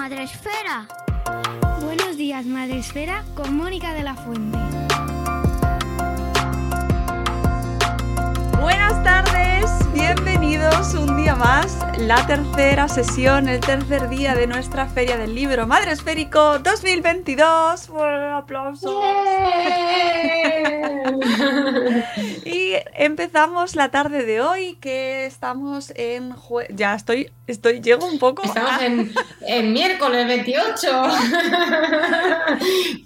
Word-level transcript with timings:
Días, 0.00 0.10
Madre 0.10 0.22
Esfera. 0.22 0.86
Buenos 1.82 2.16
días, 2.16 2.46
Madre 2.46 2.78
Esfera, 2.78 3.22
con 3.34 3.54
Mónica 3.54 3.92
de 3.92 4.02
la 4.02 4.14
Fuente. 4.14 4.58
Buenas 8.60 9.02
tardes, 9.04 9.70
bienvenidos 9.92 10.94
un 10.94 11.16
día 11.18 11.34
más, 11.34 11.76
la 11.98 12.26
tercera 12.26 12.88
sesión, 12.88 13.48
el 13.48 13.60
tercer 13.60 14.08
día 14.08 14.34
de 14.34 14.46
nuestra 14.46 14.86
Feria 14.86 15.18
del 15.18 15.34
Libro 15.34 15.66
Madre 15.66 15.92
Esférico 15.92 16.58
2022. 16.58 17.88
Bueno, 17.88 18.36
aplausos. 18.38 18.94
y 22.44 22.74
empezamos 22.94 23.76
la 23.76 23.90
tarde 23.90 24.24
de 24.24 24.40
hoy, 24.40 24.76
que 24.80 25.26
estamos 25.26 25.92
en 25.96 26.32
jue- 26.34 26.66
ya 26.70 26.94
estoy, 26.94 27.30
estoy, 27.46 27.80
llego 27.80 28.06
un 28.06 28.18
poco. 28.18 28.42
Estamos 28.44 28.72
a- 28.72 28.86
en, 28.86 29.12
en 29.46 29.72
miércoles 29.72 30.26
28. 30.26 30.90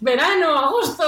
Verano, 0.01 0.59
agosto. 0.59 1.05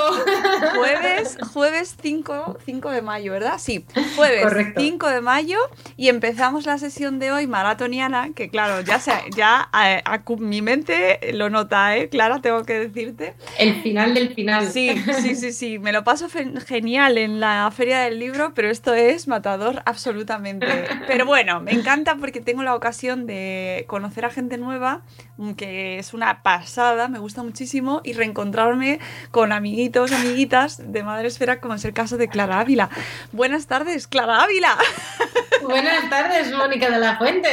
Jueves, 0.76 1.37
jueves 1.53 1.97
5, 2.00 2.59
5 2.65 2.91
de 2.91 3.03
mayo, 3.03 3.32
¿verdad? 3.32 3.55
Sí, 3.59 3.84
jueves 4.16 4.43
Correcto. 4.43 4.81
5 4.81 5.09
de 5.09 5.21
mayo 5.21 5.59
y 5.97 6.09
empezamos 6.09 6.66
la 6.66 6.78
sesión 6.78 7.19
de 7.19 7.32
hoy 7.32 7.47
maratoniana, 7.47 8.31
que 8.34 8.49
claro, 8.49 8.81
ya 8.82 9.00
se, 9.00 9.12
ya 9.37 9.69
acu- 9.72 10.38
mi 10.38 10.62
mente 10.62 11.32
lo 11.34 11.50
nota, 11.50 11.97
¿eh? 11.97 12.09
Clara, 12.09 12.41
tengo 12.41 12.65
que 12.65 12.75
decirte. 12.88 13.34
El 13.59 13.82
final 13.82 14.15
del 14.15 14.34
final. 14.34 14.71
Sí, 14.71 14.91
sí, 15.21 15.34
sí, 15.34 15.53
sí, 15.53 15.78
me 15.78 15.93
lo 15.93 16.05
paso 16.05 16.28
fe- 16.28 16.53
en 17.15 17.39
la 17.39 17.71
feria 17.71 18.00
del 18.00 18.19
libro, 18.19 18.53
pero 18.53 18.69
esto 18.69 18.93
es 18.93 19.28
matador 19.28 19.81
absolutamente. 19.87 20.67
Pero 21.06 21.25
bueno, 21.25 21.61
me 21.61 21.71
encanta 21.71 22.17
porque 22.17 22.41
tengo 22.41 22.65
la 22.65 22.75
ocasión 22.75 23.27
de 23.27 23.84
conocer 23.87 24.25
a 24.25 24.31
gente 24.31 24.59
nueva, 24.59 25.03
que 25.56 25.99
es 25.99 26.15
una 26.15 26.43
pasada, 26.43 27.06
me 27.06 27.21
gusta 27.21 27.44
muchísimo, 27.44 28.00
y 28.03 28.15
reencontrarme 28.15 28.99
con 29.31 29.53
amiguitos, 29.53 30.11
amiguitas 30.11 30.93
de 30.93 31.05
Madre 31.05 31.28
Esfera, 31.28 31.61
como 31.61 31.75
es 31.75 31.84
el 31.84 31.93
caso 31.93 32.17
de 32.17 32.28
Clara 32.28 32.59
Ávila. 32.59 32.91
Buenas 33.31 33.69
tardes, 33.69 34.09
Clara 34.09 34.43
Ávila. 34.43 34.77
Buenas 35.62 36.11
tardes, 36.11 36.53
Mónica 36.53 36.91
de 36.91 36.99
la 36.99 37.19
Fuente. 37.19 37.49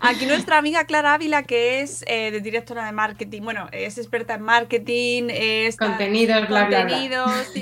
Aquí 0.00 0.26
nuestra 0.26 0.58
amiga 0.58 0.84
Clara 0.84 1.14
Ávila, 1.14 1.44
que 1.44 1.80
es 1.80 2.04
eh, 2.08 2.30
de 2.32 2.40
directora 2.40 2.84
de 2.84 2.92
marketing, 2.92 3.42
bueno, 3.42 3.68
es 3.70 3.96
experta 3.96 4.34
en 4.34 4.42
marketing, 4.42 5.28
es 5.30 5.76
Contenidos, 5.76 6.48
bla, 6.48 6.66
bla, 6.66 6.84
bla. 6.84 6.94
contenidos, 6.94 7.52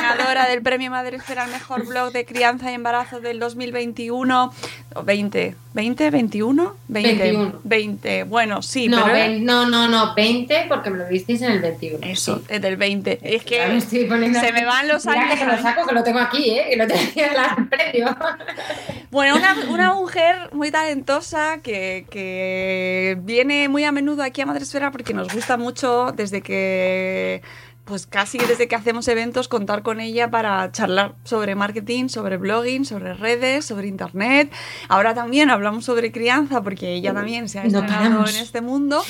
ganadora 0.00 0.46
del 0.48 0.62
premio 0.62 0.90
Madre 0.90 1.18
al 1.38 1.50
mejor 1.50 1.86
blog 1.86 2.12
de 2.12 2.24
crianza 2.24 2.70
y 2.70 2.74
embarazo 2.74 3.20
del 3.20 3.38
2021 3.38 4.52
o 4.94 5.02
20, 5.02 5.54
20, 5.74 6.10
21, 6.10 6.76
20, 6.88 7.22
21. 7.22 7.60
20. 7.64 8.24
Bueno, 8.24 8.62
sí, 8.62 8.88
no, 8.88 9.02
pero 9.04 9.14
vein- 9.16 9.44
no, 9.44 9.66
no, 9.66 9.88
no, 9.88 10.14
20 10.14 10.66
porque 10.68 10.90
me 10.90 10.98
lo 10.98 11.08
visteis 11.08 11.40
en 11.42 11.52
el 11.52 11.60
21. 11.60 12.06
eso, 12.06 12.38
Sí. 12.38 12.44
es 12.48 12.60
del 12.62 12.76
20. 12.76 13.18
Es 13.22 13.40
me 13.42 13.44
que 13.44 13.76
estoy 13.76 14.06
se 14.08 14.52
me 14.52 14.64
van 14.64 14.88
los 14.88 15.06
años. 15.06 15.38
que 15.38 15.44
lo 15.46 15.58
saco, 15.62 15.86
que 15.86 15.94
lo 15.94 16.02
tengo 16.02 16.18
aquí, 16.18 16.50
¿eh? 16.50 16.66
Que 16.70 16.76
lo 16.76 16.86
tengo 16.86 17.00
aquí 17.02 17.20
en 17.20 17.34
la 17.34 17.66
premio. 17.70 18.16
Bueno, 19.10 19.36
una, 19.36 19.54
una 19.68 19.92
mujer 19.94 20.50
muy 20.52 20.70
talentosa 20.70 21.58
que, 21.62 22.06
que 22.10 23.16
viene 23.20 23.68
muy 23.68 23.84
a 23.84 23.92
menudo 23.92 24.22
aquí 24.22 24.40
a 24.40 24.46
Madresfera 24.46 24.90
porque 24.90 25.14
nos 25.14 25.32
gusta 25.32 25.56
mucho 25.56 26.12
desde 26.12 26.40
que, 26.42 27.42
pues 27.84 28.06
casi 28.06 28.38
desde 28.38 28.68
que 28.68 28.76
hacemos 28.76 29.08
eventos, 29.08 29.48
contar 29.48 29.82
con 29.82 29.98
ella 30.00 30.30
para 30.30 30.70
charlar 30.70 31.14
sobre 31.24 31.54
marketing, 31.56 32.08
sobre 32.08 32.36
blogging, 32.36 32.84
sobre 32.84 33.12
redes, 33.14 33.64
sobre 33.64 33.88
internet. 33.88 34.52
Ahora 34.88 35.14
también 35.14 35.50
hablamos 35.50 35.84
sobre 35.84 36.12
crianza 36.12 36.62
porque 36.62 36.94
ella 36.94 37.12
también 37.12 37.48
se 37.48 37.58
ha 37.58 37.64
estrenado 37.64 38.26
en 38.28 38.36
este 38.36 38.60
mundo. 38.60 39.02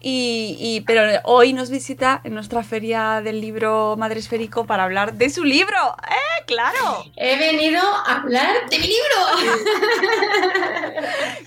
Y, 0.00 0.56
y- 0.60 0.80
pero 0.82 1.02
hoy 1.24 1.52
nos 1.52 1.70
visita 1.70 2.20
en 2.24 2.34
nuestra 2.34 2.62
feria 2.64 3.20
del 3.22 3.40
libro 3.40 3.96
Madresférico 3.96 4.66
para 4.66 4.84
hablar 4.84 5.14
de 5.14 5.30
su 5.30 5.44
libro. 5.44 5.76
¡Eh, 6.08 6.42
claro! 6.46 7.04
He 7.16 7.38
venido 7.38 7.80
a 7.80 8.16
hablar 8.22 8.68
de 8.68 8.78
mi 8.78 8.86
libro. 8.86 9.56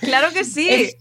¡Claro 0.00 0.32
que 0.32 0.44
sí! 0.44 0.68
Es- 0.70 0.96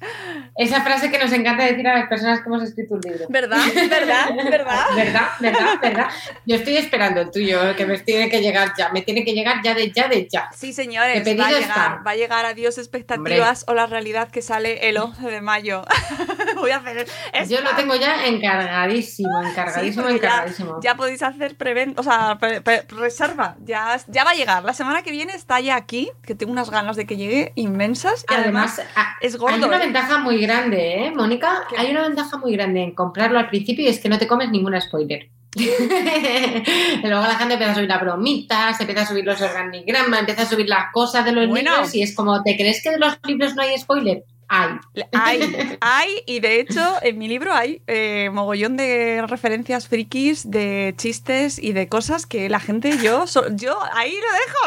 esa 0.59 0.81
frase 0.81 1.09
que 1.09 1.17
nos 1.17 1.31
encanta 1.31 1.63
decir 1.63 1.87
a 1.87 1.97
las 1.97 2.07
personas 2.09 2.39
que 2.41 2.45
hemos 2.47 2.61
escrito 2.63 2.95
un 2.95 3.01
libro. 3.01 3.25
¿Verdad? 3.29 3.57
¿Verdad? 3.89 4.29
¿Verdad? 4.35 4.85
¿Verdad? 4.95 5.27
¿Verdad? 5.39 5.79
¿Verdad? 5.81 6.07
Yo 6.45 6.55
estoy 6.57 6.77
esperando 6.77 7.21
el 7.21 7.31
tuyo, 7.31 7.75
que 7.75 7.85
me 7.85 7.97
tiene 7.99 8.29
que 8.29 8.41
llegar 8.41 8.73
ya. 8.77 8.89
Me 8.89 9.01
tiene 9.01 9.23
que 9.23 9.33
llegar 9.33 9.61
ya 9.63 9.73
de 9.73 9.91
ya 9.91 10.07
de 10.07 10.27
ya. 10.29 10.49
Sí, 10.55 10.73
señores, 10.73 11.25
va 11.25 11.47
a 11.47 11.49
está. 11.51 11.59
llegar, 11.59 12.07
va 12.07 12.11
a 12.11 12.15
llegar 12.15 12.45
a 12.45 12.53
Dios 12.53 12.77
expectativas 12.77 13.63
o 13.67 13.73
la 13.73 13.85
realidad 13.87 14.29
que 14.29 14.41
sale 14.41 14.89
el 14.89 14.97
11 14.97 15.23
de 15.31 15.41
mayo. 15.41 15.83
Voy 16.55 16.71
a 16.71 16.77
hacer 16.77 17.07
Yo 17.47 17.61
lo 17.61 17.69
tengo 17.75 17.95
ya 17.95 18.25
encargadísimo, 18.25 19.29
encargadísimo, 19.43 20.03
Sí, 20.07 20.13
porque 20.13 20.19
ya- 20.21 20.27
encargadísimo. 20.33 20.79
Ya, 20.81 20.95
podéis 20.95 21.21
hacer 21.23 21.55
preventa, 21.55 22.01
o 22.01 22.03
sea, 22.03 22.37
pre- 22.39 22.61
pre- 22.61 22.83
reserva. 22.89 23.55
Ya, 23.63 23.97
ya 24.07 24.23
va 24.23 24.31
a 24.31 24.35
llegar. 24.35 24.63
La 24.63 24.73
semana 24.73 25.01
que 25.03 25.11
viene 25.11 25.33
está 25.33 25.59
ya 25.59 25.75
aquí, 25.75 26.11
que 26.23 26.35
tengo 26.35 26.51
unas 26.51 26.69
ganas 26.69 26.95
de 26.97 27.05
que 27.05 27.15
llegue 27.17 27.53
inmensas. 27.55 28.25
Y 28.29 28.33
además, 28.33 28.79
Además, 28.79 28.95
a- 28.95 29.15
es 29.21 29.37
gordo, 29.37 29.55
hay 29.55 29.63
una 29.63 29.77
¿eh? 29.77 29.79
ventaja 29.79 30.17
muy 30.17 30.35
grande, 30.41 30.48
¿eh, 30.51 31.11
Mónica? 31.15 31.63
¿Qué? 31.69 31.75
Hay 31.77 31.91
una 31.91 32.01
ventaja 32.01 32.37
muy 32.37 32.53
grande 32.53 32.81
en 32.81 32.95
comprarlo 32.95 33.39
al 33.39 33.49
principio 33.49 33.85
y 33.85 33.87
es 33.87 33.99
que 33.99 34.09
no 34.09 34.17
te 34.17 34.27
comes 34.27 34.49
ningún 34.49 34.79
spoiler. 34.81 35.29
Luego 37.03 37.21
la 37.21 37.35
gente 37.35 37.53
empieza 37.55 37.71
a 37.71 37.75
subir 37.75 37.89
las 37.89 38.01
bromitas, 38.01 38.79
empieza 38.79 39.01
a 39.01 39.05
subir 39.07 39.25
los 39.25 39.41
organigramas, 39.41 40.19
empieza 40.19 40.43
a 40.43 40.45
subir 40.45 40.67
las 40.67 40.91
cosas 40.91 41.25
de 41.25 41.31
los 41.31 41.47
Bueno. 41.47 41.71
libros 41.71 41.95
y 41.95 42.01
es 42.03 42.15
como, 42.15 42.41
¿te 42.43 42.55
crees 42.55 42.83
que 42.83 42.91
de 42.91 42.99
los 42.99 43.17
libros 43.25 43.55
no 43.55 43.61
hay 43.63 43.77
spoiler? 43.77 44.23
Hay. 44.49 44.69
Hay, 45.13 45.77
hay, 45.81 46.23
y 46.25 46.39
de 46.39 46.59
hecho 46.59 46.81
en 47.01 47.17
mi 47.17 47.27
libro 47.27 47.53
hay 47.53 47.81
eh, 47.87 48.29
mogollón 48.33 48.75
de 48.77 49.23
referencias 49.27 49.87
frikis, 49.87 50.49
de 50.49 50.93
chistes 50.97 51.59
y 51.59 51.73
de 51.73 51.87
cosas 51.87 52.25
que 52.25 52.49
la 52.49 52.59
gente, 52.59 52.97
yo, 53.01 53.27
so- 53.27 53.45
yo 53.55 53.77
ahí 53.93 54.11
lo 54.11 54.17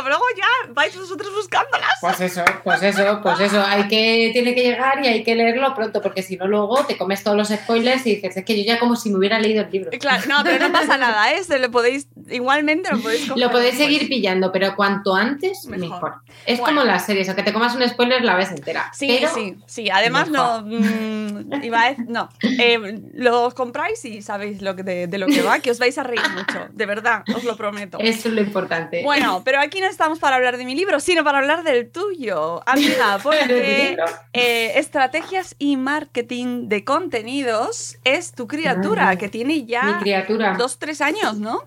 dejo, 0.05 0.09
luego 0.09 0.25
ya 0.37 0.73
vais 0.73 0.97
vosotros 0.97 1.33
buscándolas. 1.35 1.91
Pues 2.01 2.21
eso, 2.21 2.45
pues 2.65 2.83
eso, 2.83 3.21
pues 3.23 3.41
eso. 3.41 3.63
Hay 3.67 3.89
que, 3.89 4.31
tiene 4.33 4.55
que 4.55 4.63
llegar 4.63 5.05
y 5.05 5.09
hay 5.09 5.25
que 5.25 5.35
leerlo 5.35 5.75
pronto, 5.75 6.01
porque 6.01 6.23
si 6.23 6.37
no, 6.37 6.47
luego 6.47 6.85
te 6.87 6.97
comes 6.97 7.23
todos 7.23 7.37
los 7.37 7.49
spoilers 7.49 8.07
y 8.07 8.15
dices, 8.17 8.37
es 8.37 8.45
que 8.45 8.57
yo 8.57 8.65
ya 8.65 8.79
como 8.79 8.97
si 8.97 9.11
me 9.11 9.19
hubiera 9.19 9.39
leído 9.39 9.63
el 9.65 9.71
libro. 9.71 9.91
Claro, 9.99 10.23
no, 10.29 10.43
pero 10.45 10.67
no 10.69 10.73
pasa 10.73 10.97
nada, 10.97 11.33
¿eh? 11.33 11.43
Se 11.45 11.59
lo 11.59 11.71
podéis, 11.71 12.09
igualmente 12.31 12.91
lo 12.93 13.01
podéis 13.01 13.29
coger 13.29 13.43
Lo 13.45 13.51
podéis 13.51 13.77
después. 13.79 13.93
seguir 13.95 14.09
pillando, 14.09 14.53
pero 14.53 14.75
cuanto 14.77 15.15
antes, 15.15 15.67
Mejor. 15.67 15.89
mejor. 15.91 16.15
Es 16.47 16.59
Bueno. 16.61 16.81
como 16.81 16.87
las 16.93 17.05
series, 17.07 17.29
aunque 17.29 17.43
te 17.43 17.53
comas 17.53 17.75
un 17.75 17.89
spoiler, 17.89 18.23
la 18.25 18.37
ves 18.37 18.51
entera. 18.51 18.91
Sí, 18.93 19.07
Pero 19.09 19.35
sí, 19.35 19.57
sí. 19.73 19.89
Además, 19.91 20.29
no, 20.31 20.63
mm, 20.63 21.63
iba 21.65 21.87
a 21.87 21.95
no. 22.07 22.29
Eh, 22.59 23.01
lo 23.15 23.51
compráis 23.55 24.05
y 24.05 24.23
sabéis 24.23 24.63
lo 24.63 24.77
que 24.77 24.83
de, 24.83 25.07
de 25.07 25.19
lo 25.19 25.27
que 25.27 25.43
va, 25.43 25.59
que 25.61 25.71
os 25.71 25.79
vais 25.79 25.97
a 25.99 26.03
reír 26.03 26.23
mucho, 26.35 26.69
de 26.73 26.87
verdad, 26.87 27.25
os 27.35 27.45
lo 27.45 27.57
prometo. 27.57 27.99
Eso 28.01 28.29
es 28.29 28.35
lo 28.35 28.41
importante. 28.41 29.03
Bueno, 29.03 29.43
pero 29.45 29.61
aquí 29.61 29.81
no 29.81 29.87
estamos 29.87 30.19
para 30.19 30.37
hablar 30.37 30.57
de 30.57 30.65
mi 30.65 30.75
libro, 30.75 31.01
sino 31.01 31.25
para 31.25 31.39
hablar 31.39 31.63
del 31.65 31.91
tuyo, 31.91 32.63
amiga, 32.67 33.13
¿De 33.17 33.19
tu 33.19 33.23
porque 33.23 33.97
eh, 34.33 34.73
estrategias 34.77 35.55
y 35.59 35.77
marketing 35.77 36.69
de 36.69 36.85
contenidos 36.85 37.97
es 38.05 38.33
tu 38.33 38.47
criatura, 38.47 39.09
Ah, 39.11 39.17
que 39.17 39.29
tiene 39.29 39.55
Mi 39.55 39.67
ya 39.67 39.99
criatura. 40.01 40.55
dos, 40.59 40.79
tres 40.79 41.01
años, 41.01 41.39
¿no? 41.39 41.65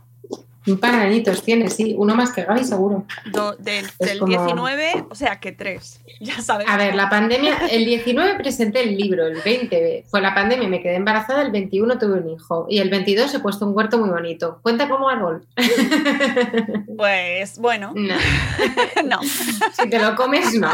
Un 0.67 0.77
par 0.79 0.95
de 0.95 1.01
añitos 1.01 1.43
tiene, 1.43 1.69
sí. 1.69 1.93
Uno 1.97 2.15
más 2.15 2.31
que 2.31 2.43
Gaby, 2.43 2.63
seguro. 2.63 3.05
Do- 3.31 3.55
del 3.57 3.85
Es 3.85 3.97
del 3.97 4.19
como- 4.19 4.29
19, 4.31 5.05
o 5.09 5.15
sea 5.15 5.39
que 5.39 5.51
tres, 5.51 6.01
ya 6.19 6.41
sabes. 6.41 6.67
A 6.69 6.77
ver, 6.77 6.95
la 6.95 7.09
pandemia, 7.09 7.67
el 7.69 7.85
19 7.85 8.35
presenté 8.35 8.81
el 8.81 8.97
libro, 8.97 9.27
el 9.27 9.41
20 9.41 10.05
fue 10.09 10.21
la 10.21 10.33
pandemia, 10.33 10.67
me 10.67 10.81
quedé 10.81 10.95
embarazada, 10.95 11.41
el 11.43 11.51
21 11.51 11.97
tuve 11.99 12.19
un 12.19 12.29
hijo 12.29 12.65
y 12.69 12.79
el 12.79 12.89
22 12.89 13.33
he 13.35 13.39
puesto 13.39 13.65
un 13.67 13.75
huerto 13.75 13.97
muy 13.99 14.09
bonito. 14.09 14.59
¿Cuenta 14.61 14.89
como 14.89 15.07
árbol? 15.09 15.45
Pues 16.97 17.57
bueno, 17.59 17.91
No, 17.95 18.15
no. 19.05 19.19
si 19.23 19.89
te 19.89 19.99
lo 19.99 20.15
comes, 20.15 20.53
no. 20.53 20.71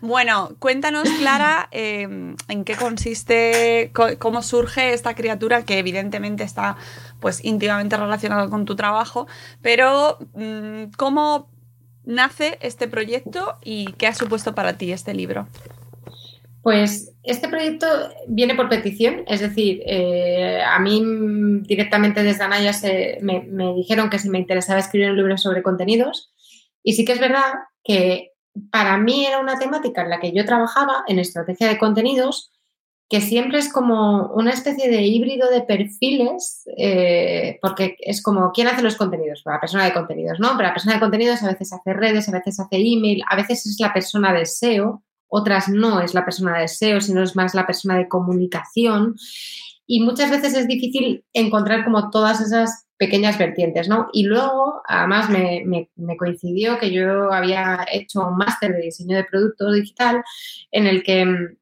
Bueno, 0.00 0.50
cuéntanos, 0.58 1.08
Clara, 1.18 1.68
eh, 1.72 2.02
en 2.48 2.64
qué 2.64 2.76
consiste, 2.76 3.90
co- 3.92 4.16
cómo 4.18 4.42
surge 4.42 4.92
esta 4.92 5.14
criatura 5.14 5.64
que 5.64 5.78
evidentemente 5.78 6.44
está 6.44 6.76
pues 7.24 7.42
íntimamente 7.42 7.96
relacionada 7.96 8.50
con 8.50 8.66
tu 8.66 8.76
trabajo, 8.76 9.26
pero 9.62 10.18
mm, 10.34 10.90
cómo 10.98 11.48
nace 12.04 12.58
este 12.60 12.86
proyecto 12.86 13.56
y 13.64 13.94
qué 13.94 14.08
ha 14.08 14.14
supuesto 14.14 14.54
para 14.54 14.74
ti 14.74 14.92
este 14.92 15.14
libro. 15.14 15.48
Pues 16.60 17.14
este 17.22 17.48
proyecto 17.48 17.86
viene 18.28 18.54
por 18.54 18.68
petición, 18.68 19.24
es 19.26 19.40
decir, 19.40 19.80
eh, 19.86 20.60
a 20.62 20.78
mí 20.80 21.02
directamente 21.62 22.22
desde 22.22 22.44
Anaya 22.44 22.74
se, 22.74 23.16
me, 23.22 23.40
me 23.40 23.72
dijeron 23.72 24.10
que 24.10 24.18
si 24.18 24.28
me 24.28 24.38
interesaba 24.38 24.80
escribir 24.80 25.08
un 25.08 25.16
libro 25.16 25.38
sobre 25.38 25.62
contenidos 25.62 26.30
y 26.82 26.92
sí 26.92 27.06
que 27.06 27.12
es 27.12 27.20
verdad 27.20 27.54
que 27.82 28.32
para 28.70 28.98
mí 28.98 29.24
era 29.24 29.40
una 29.40 29.58
temática 29.58 30.02
en 30.02 30.10
la 30.10 30.20
que 30.20 30.32
yo 30.32 30.44
trabajaba 30.44 31.04
en 31.08 31.20
estrategia 31.20 31.68
de 31.68 31.78
contenidos 31.78 32.52
que 33.08 33.20
siempre 33.20 33.58
es 33.58 33.72
como 33.72 34.28
una 34.34 34.50
especie 34.50 34.90
de 34.90 35.02
híbrido 35.02 35.50
de 35.50 35.62
perfiles, 35.62 36.64
eh, 36.76 37.58
porque 37.60 37.96
es 38.00 38.22
como, 38.22 38.50
¿quién 38.52 38.68
hace 38.68 38.82
los 38.82 38.96
contenidos? 38.96 39.42
Pues 39.44 39.54
la 39.54 39.60
persona 39.60 39.84
de 39.84 39.92
contenidos, 39.92 40.40
¿no? 40.40 40.52
Pero 40.56 40.68
la 40.68 40.74
persona 40.74 40.94
de 40.94 41.00
contenidos 41.00 41.42
a 41.42 41.48
veces 41.48 41.72
hace 41.72 41.92
redes, 41.92 42.28
a 42.28 42.32
veces 42.32 42.58
hace 42.58 42.76
email, 42.76 43.22
a 43.28 43.36
veces 43.36 43.66
es 43.66 43.78
la 43.78 43.92
persona 43.92 44.32
de 44.32 44.46
SEO, 44.46 45.02
otras 45.28 45.68
no 45.68 46.00
es 46.00 46.14
la 46.14 46.24
persona 46.24 46.58
de 46.58 46.68
SEO, 46.68 47.00
sino 47.00 47.22
es 47.22 47.36
más 47.36 47.54
la 47.54 47.66
persona 47.66 47.96
de 47.98 48.08
comunicación. 48.08 49.16
Y 49.86 50.00
muchas 50.00 50.30
veces 50.30 50.54
es 50.54 50.66
difícil 50.66 51.24
encontrar 51.32 51.84
como 51.84 52.10
todas 52.10 52.40
esas 52.40 52.86
pequeñas 52.96 53.36
vertientes, 53.36 53.88
¿no? 53.88 54.08
Y 54.12 54.24
luego, 54.24 54.80
además, 54.86 55.28
me, 55.28 55.90
coincidió 56.16 56.78
que 56.78 56.92
yo 56.92 57.32
había 57.32 57.84
hecho 57.92 58.26
un 58.26 58.36
máster 58.36 58.72
de 58.72 58.82
diseño 58.82 59.16
de 59.16 59.24
producto 59.24 59.72
digital 59.72 60.22
en 60.70 60.86
el 60.86 61.02
que, 61.02 61.24
mm, 61.24 61.56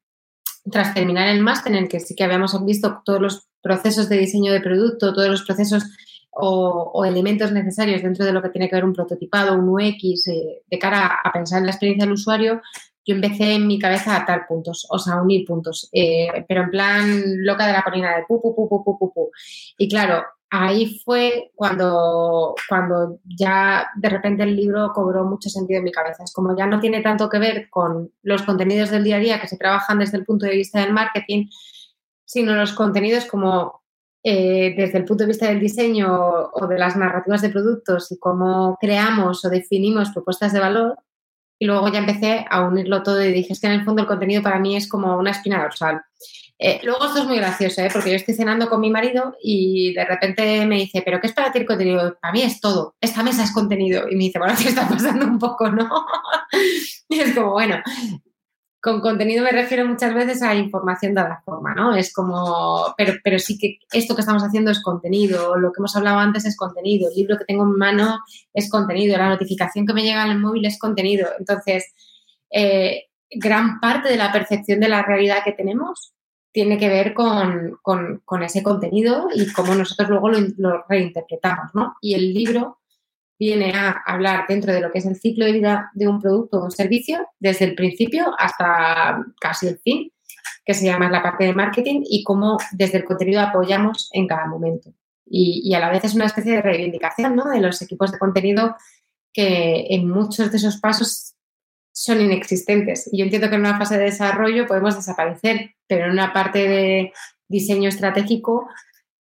tras 0.71 0.93
terminar 0.93 1.29
el 1.29 1.41
máster, 1.41 1.73
en 1.73 1.83
el 1.83 1.89
que 1.89 1.99
sí 1.99 2.15
que 2.15 2.23
habíamos 2.23 2.57
visto 2.65 3.01
todos 3.03 3.21
los 3.21 3.47
procesos 3.61 4.09
de 4.09 4.17
diseño 4.17 4.51
de 4.51 4.61
producto, 4.61 5.13
todos 5.13 5.29
los 5.29 5.43
procesos 5.43 5.83
o, 6.31 7.05
elementos 7.05 7.51
necesarios 7.51 8.01
dentro 8.01 8.25
de 8.25 8.33
lo 8.33 8.41
que 8.41 8.49
tiene 8.49 8.69
que 8.69 8.75
ver 8.75 8.85
un 8.85 8.93
prototipado, 8.93 9.55
un 9.55 9.69
UX, 9.69 10.27
eh, 10.27 10.63
de 10.69 10.79
cara 10.79 11.19
a 11.23 11.31
pensar 11.31 11.59
en 11.59 11.65
la 11.65 11.71
experiencia 11.71 12.05
del 12.05 12.13
usuario, 12.13 12.61
yo 13.05 13.15
empecé 13.15 13.55
en 13.55 13.67
mi 13.67 13.77
cabeza 13.77 14.15
a 14.15 14.21
atar 14.21 14.47
puntos, 14.47 14.87
o 14.89 14.97
sea, 14.97 15.15
a 15.15 15.21
unir 15.21 15.45
puntos, 15.45 15.89
eh, 15.91 16.45
pero 16.47 16.63
en 16.63 16.69
plan 16.71 17.45
loca 17.45 17.67
de 17.67 17.73
la 17.73 17.83
colina 17.83 18.15
de 18.15 18.23
pu, 18.27 18.41
pu, 18.41 18.55
pu, 18.55 18.69
pu, 18.69 18.83
pu, 18.83 18.97
pu, 18.97 19.13
pu. 19.13 19.31
Y 19.77 19.89
claro, 19.89 20.23
ahí 20.55 20.99
fue 21.03 21.51
cuando, 21.55 22.53
cuando 22.69 23.19
ya 23.25 23.87
de 23.95 24.07
repente 24.07 24.43
el 24.43 24.55
libro 24.55 24.91
cobró 24.93 25.25
mucho 25.25 25.49
sentido 25.49 25.79
en 25.79 25.85
mi 25.85 25.91
cabeza. 25.91 26.23
Es 26.23 26.31
como 26.31 26.55
ya 26.55 26.67
no 26.67 26.79
tiene 26.79 27.01
tanto 27.01 27.27
que 27.27 27.39
ver 27.39 27.69
con 27.71 28.11
los 28.21 28.43
contenidos 28.43 28.91
del 28.91 29.03
día 29.03 29.15
a 29.15 29.19
día 29.19 29.41
que 29.41 29.47
se 29.47 29.57
trabajan 29.57 29.97
desde 29.97 30.17
el 30.17 30.25
punto 30.25 30.45
de 30.45 30.55
vista 30.55 30.79
del 30.79 30.93
marketing, 30.93 31.47
sino 32.23 32.53
los 32.53 32.73
contenidos 32.73 33.25
como 33.25 33.81
eh, 34.23 34.75
desde 34.77 34.99
el 34.99 35.05
punto 35.05 35.23
de 35.23 35.29
vista 35.29 35.47
del 35.47 35.59
diseño 35.59 36.07
o 36.53 36.67
de 36.67 36.77
las 36.77 36.95
narrativas 36.95 37.41
de 37.41 37.49
productos 37.49 38.11
y 38.11 38.19
cómo 38.19 38.77
creamos 38.79 39.43
o 39.43 39.49
definimos 39.49 40.11
propuestas 40.11 40.53
de 40.53 40.59
valor. 40.59 40.99
Y 41.57 41.65
luego 41.65 41.87
ya 41.87 41.97
empecé 41.97 42.45
a 42.47 42.61
unirlo 42.61 43.01
todo 43.01 43.23
y 43.23 43.31
dije, 43.31 43.53
es 43.53 43.59
que 43.59 43.67
en 43.67 43.73
el 43.73 43.85
fondo 43.85 44.03
el 44.03 44.07
contenido 44.07 44.43
para 44.43 44.59
mí 44.59 44.75
es 44.75 44.87
como 44.87 45.17
una 45.17 45.31
espina 45.31 45.63
dorsal. 45.63 46.03
Eh, 46.65 46.79
luego 46.81 47.07
esto 47.07 47.19
es 47.19 47.25
muy 47.25 47.35
gracioso, 47.35 47.81
¿eh? 47.81 47.89
porque 47.91 48.11
yo 48.11 48.15
estoy 48.15 48.35
cenando 48.35 48.69
con 48.69 48.79
mi 48.79 48.89
marido 48.89 49.35
y 49.43 49.93
de 49.93 50.05
repente 50.05 50.65
me 50.65 50.77
dice, 50.77 51.01
¿pero 51.03 51.19
qué 51.19 51.27
es 51.27 51.33
para 51.33 51.51
ti 51.51 51.59
el 51.59 51.65
contenido? 51.65 52.17
Para 52.21 52.31
mí 52.31 52.41
es 52.41 52.61
todo. 52.61 52.95
Esta 53.01 53.21
mesa 53.21 53.43
es 53.43 53.51
contenido. 53.51 54.07
Y 54.09 54.15
me 54.15 54.23
dice, 54.23 54.39
bueno, 54.39 54.55
te 54.57 54.69
está 54.69 54.87
pasando 54.87 55.25
un 55.25 55.37
poco, 55.37 55.69
¿no? 55.69 55.89
y 57.09 57.19
es 57.19 57.35
como, 57.35 57.51
bueno, 57.51 57.83
con 58.81 59.01
contenido 59.01 59.43
me 59.43 59.51
refiero 59.51 59.85
muchas 59.85 60.13
veces 60.13 60.41
a 60.41 60.55
información 60.55 61.13
dada 61.13 61.41
forma, 61.43 61.75
¿no? 61.75 61.97
Es 61.97 62.13
como, 62.13 62.93
pero, 62.95 63.15
pero 63.25 63.39
sí 63.39 63.57
que 63.57 63.79
esto 63.91 64.15
que 64.15 64.21
estamos 64.21 64.43
haciendo 64.43 64.71
es 64.71 64.81
contenido, 64.81 65.57
lo 65.57 65.73
que 65.73 65.81
hemos 65.81 65.97
hablado 65.97 66.19
antes 66.19 66.45
es 66.45 66.55
contenido, 66.55 67.09
el 67.09 67.15
libro 67.17 67.37
que 67.37 67.43
tengo 67.43 67.63
en 67.63 67.77
mano 67.77 68.19
es 68.53 68.69
contenido, 68.69 69.17
la 69.17 69.27
notificación 69.27 69.85
que 69.85 69.93
me 69.93 70.03
llega 70.03 70.23
al 70.23 70.39
móvil 70.39 70.65
es 70.65 70.79
contenido. 70.79 71.27
Entonces, 71.37 71.93
eh, 72.49 73.07
gran 73.29 73.81
parte 73.81 74.07
de 74.07 74.15
la 74.15 74.31
percepción 74.31 74.79
de 74.79 74.87
la 74.87 75.01
realidad 75.03 75.43
que 75.43 75.51
tenemos 75.51 76.13
tiene 76.53 76.77
que 76.77 76.87
ver 76.87 77.13
con, 77.13 77.79
con, 77.81 78.43
ese 78.43 78.61
contenido 78.61 79.27
y 79.33 79.51
cómo 79.51 79.73
nosotros 79.73 80.07
luego 80.07 80.29
lo, 80.29 80.39
lo, 80.57 80.85
reinterpretamos, 80.87 81.73
¿no? 81.73 81.95
Y 81.99 82.13
el 82.13 82.31
libro 82.33 82.79
viene 83.39 83.73
a 83.73 84.03
hablar 84.05 84.45
dentro 84.47 84.71
de 84.71 84.79
lo 84.79 84.91
que 84.91 84.99
es 84.99 85.05
el 85.05 85.19
ciclo 85.19 85.45
de 85.45 85.51
vida 85.51 85.91
de 85.95 86.07
un 86.07 86.21
producto 86.21 86.59
o 86.59 86.65
un 86.65 86.71
servicio, 86.71 87.27
desde 87.39 87.65
el 87.65 87.75
principio 87.75 88.33
hasta 88.37 89.25
casi 89.41 89.67
el 89.67 89.79
fin, 89.79 90.11
que 90.63 90.75
se 90.75 90.85
llama 90.85 91.09
la 91.09 91.23
parte 91.23 91.43
de 91.45 91.53
marketing 91.53 92.03
y 92.05 92.23
cómo 92.23 92.57
desde 92.71 92.99
el 92.99 93.05
contenido 93.05 93.41
apoyamos 93.41 94.09
en 94.13 94.27
cada 94.27 94.45
momento. 94.45 94.93
Y, 95.25 95.61
y 95.65 95.73
a 95.73 95.79
la 95.79 95.89
vez 95.89 96.03
es 96.05 96.13
una 96.13 96.25
especie 96.25 96.53
de 96.53 96.61
reivindicación 96.61 97.35
¿no? 97.35 97.49
de 97.49 97.59
los 97.59 97.81
equipos 97.81 98.11
de 98.11 98.19
contenido 98.19 98.75
que 99.33 99.87
en 99.89 100.07
muchos 100.07 100.51
de 100.51 100.57
esos 100.57 100.77
pasos 100.77 101.32
son 101.93 102.19
inexistentes. 102.19 103.07
Y 103.11 103.19
yo 103.19 103.23
entiendo 103.23 103.49
que 103.49 103.55
en 103.55 103.61
una 103.61 103.77
fase 103.77 103.97
de 103.97 104.05
desarrollo 104.05 104.67
podemos 104.67 104.95
desaparecer, 104.95 105.75
pero 105.87 106.05
en 106.05 106.11
una 106.11 106.33
parte 106.33 106.67
de 106.67 107.13
diseño 107.47 107.87
estratégico 107.87 108.67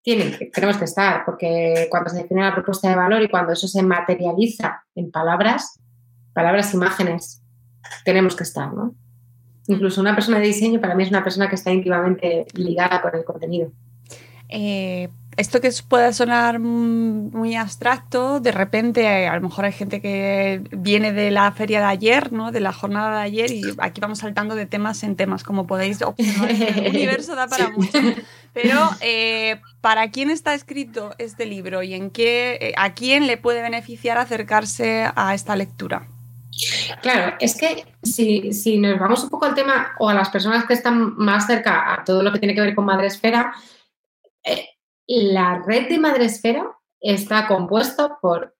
tienen 0.02 0.50
tenemos 0.52 0.78
que 0.78 0.86
estar, 0.86 1.24
porque 1.24 1.86
cuando 1.90 2.10
se 2.10 2.22
define 2.22 2.42
la 2.42 2.54
propuesta 2.54 2.88
de 2.88 2.96
valor 2.96 3.22
y 3.22 3.28
cuando 3.28 3.52
eso 3.52 3.68
se 3.68 3.82
materializa 3.82 4.84
en 4.96 5.12
palabras, 5.12 5.78
palabras, 6.32 6.74
imágenes, 6.74 7.42
tenemos 8.04 8.34
que 8.34 8.42
estar, 8.42 8.72
¿no? 8.72 8.94
Incluso 9.68 10.00
una 10.00 10.14
persona 10.14 10.38
de 10.38 10.46
diseño 10.46 10.80
para 10.80 10.96
mí 10.96 11.04
es 11.04 11.10
una 11.10 11.22
persona 11.22 11.48
que 11.48 11.54
está 11.54 11.70
íntimamente 11.70 12.46
ligada 12.54 13.00
con 13.00 13.14
el 13.14 13.24
contenido. 13.24 13.70
Eh, 14.52 15.08
esto 15.38 15.62
que 15.62 15.70
pueda 15.88 16.12
sonar 16.12 16.58
muy 16.58 17.56
abstracto, 17.56 18.38
de 18.38 18.52
repente 18.52 19.26
a 19.26 19.34
lo 19.34 19.40
mejor 19.40 19.64
hay 19.64 19.72
gente 19.72 20.02
que 20.02 20.62
viene 20.70 21.12
de 21.12 21.30
la 21.30 21.50
feria 21.52 21.80
de 21.80 21.86
ayer, 21.86 22.32
¿no? 22.32 22.52
de 22.52 22.60
la 22.60 22.72
jornada 22.72 23.16
de 23.16 23.22
ayer, 23.22 23.50
y 23.50 23.62
aquí 23.78 24.00
vamos 24.02 24.18
saltando 24.18 24.54
de 24.54 24.66
temas 24.66 25.02
en 25.04 25.16
temas, 25.16 25.42
como 25.42 25.66
podéis 25.66 26.02
observar, 26.02 26.50
el 26.50 26.88
universo 26.94 27.34
da 27.34 27.46
para 27.46 27.70
mucho. 27.70 27.98
Pero, 28.52 28.90
eh, 29.00 29.58
¿para 29.80 30.10
quién 30.10 30.28
está 30.28 30.52
escrito 30.52 31.14
este 31.16 31.46
libro 31.46 31.82
y 31.82 31.94
en 31.94 32.10
qué, 32.10 32.58
eh, 32.60 32.72
a 32.76 32.92
quién 32.92 33.26
le 33.26 33.38
puede 33.38 33.62
beneficiar 33.62 34.18
acercarse 34.18 35.10
a 35.16 35.34
esta 35.34 35.56
lectura? 35.56 36.08
Claro, 37.00 37.34
es 37.40 37.56
que 37.56 37.86
si, 38.02 38.52
si, 38.52 38.78
nos 38.78 38.98
vamos 38.98 39.24
un 39.24 39.30
poco 39.30 39.46
al 39.46 39.54
tema 39.54 39.92
o 39.98 40.10
a 40.10 40.14
las 40.14 40.28
personas 40.28 40.66
que 40.66 40.74
están 40.74 41.16
más 41.16 41.46
cerca 41.46 41.94
a 41.94 42.04
todo 42.04 42.22
lo 42.22 42.30
que 42.30 42.38
tiene 42.38 42.54
que 42.54 42.60
ver 42.60 42.74
con 42.74 42.84
Madresfera, 42.84 43.54
eh, 44.44 44.68
la 45.06 45.62
red 45.66 45.88
de 45.88 45.98
Madresfera 45.98 46.70
está 47.00 47.46
compuesta 47.46 48.18
por 48.20 48.56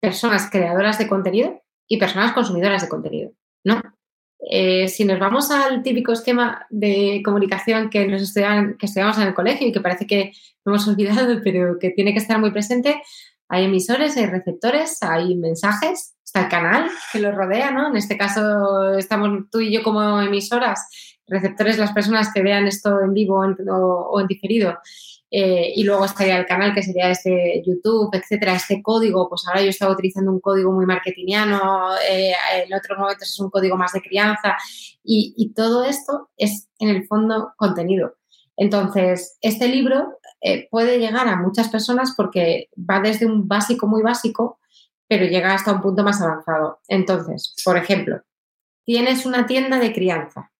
personas 0.00 0.48
creadoras 0.50 0.98
de 0.98 1.08
contenido 1.08 1.62
y 1.88 1.98
personas 1.98 2.32
consumidoras 2.32 2.82
de 2.82 2.88
contenido, 2.88 3.32
¿no? 3.64 3.82
Eh, 4.50 4.88
si 4.88 5.04
nos 5.04 5.18
vamos 5.18 5.50
al 5.50 5.82
típico 5.82 6.12
esquema 6.12 6.66
de 6.68 7.22
comunicación 7.24 7.88
que 7.88 8.06
nos 8.06 8.34
que 8.34 8.86
estudiamos 8.86 9.16
en 9.16 9.28
el 9.28 9.34
colegio 9.34 9.66
y 9.66 9.72
que 9.72 9.80
parece 9.80 10.06
que 10.06 10.32
hemos 10.64 10.86
olvidado, 10.88 11.40
pero 11.42 11.78
que 11.78 11.90
tiene 11.90 12.12
que 12.12 12.18
estar 12.18 12.38
muy 12.38 12.50
presente, 12.50 13.02
hay 13.48 13.64
emisores, 13.64 14.16
hay 14.16 14.26
receptores, 14.26 15.02
hay 15.02 15.34
mensajes, 15.36 16.14
está 16.24 16.42
el 16.42 16.48
canal 16.48 16.90
que 17.12 17.20
los 17.20 17.34
rodea, 17.34 17.70
¿no? 17.70 17.88
En 17.88 17.96
este 17.96 18.16
caso 18.16 18.94
estamos 18.98 19.50
tú 19.50 19.60
y 19.60 19.72
yo 19.72 19.82
como 19.82 20.20
emisoras, 20.20 21.13
receptores 21.26 21.78
las 21.78 21.92
personas 21.92 22.32
que 22.32 22.42
vean 22.42 22.66
esto 22.66 23.00
en 23.00 23.12
vivo 23.12 23.40
o 23.40 24.20
en 24.20 24.26
diferido 24.26 24.78
eh, 25.36 25.72
y 25.74 25.82
luego 25.82 26.04
estaría 26.04 26.38
el 26.38 26.46
canal 26.46 26.72
que 26.72 26.82
sería 26.84 27.10
este 27.10 27.60
YouTube, 27.66 28.14
etcétera, 28.14 28.54
este 28.54 28.80
código, 28.80 29.28
pues 29.28 29.42
ahora 29.48 29.62
yo 29.62 29.70
estaba 29.70 29.92
utilizando 29.92 30.30
un 30.30 30.38
código 30.38 30.70
muy 30.70 30.86
marketingiano, 30.86 31.96
eh, 32.08 32.32
en 32.54 32.72
otros 32.72 32.96
momentos 32.96 33.28
es 33.28 33.40
un 33.40 33.50
código 33.50 33.76
más 33.76 33.92
de 33.94 34.00
crianza 34.00 34.56
y, 35.02 35.52
todo 35.56 35.82
esto 35.84 36.30
es 36.36 36.68
en 36.78 36.88
el 36.90 37.08
fondo 37.08 37.52
contenido. 37.56 38.14
Entonces, 38.56 39.36
este 39.40 39.66
libro 39.66 40.20
eh, 40.40 40.68
puede 40.70 41.00
llegar 41.00 41.26
a 41.26 41.34
muchas 41.34 41.68
personas 41.68 42.14
porque 42.16 42.68
va 42.78 43.00
desde 43.00 43.26
un 43.26 43.48
básico 43.48 43.88
muy 43.88 44.02
básico, 44.02 44.60
pero 45.08 45.26
llega 45.26 45.52
hasta 45.52 45.72
un 45.72 45.82
punto 45.82 46.04
más 46.04 46.22
avanzado. 46.22 46.78
Entonces, 46.86 47.56
por 47.64 47.76
ejemplo, 47.76 48.22
tienes 48.84 49.26
una 49.26 49.46
tienda 49.46 49.80
de 49.80 49.92
crianza 49.92 50.52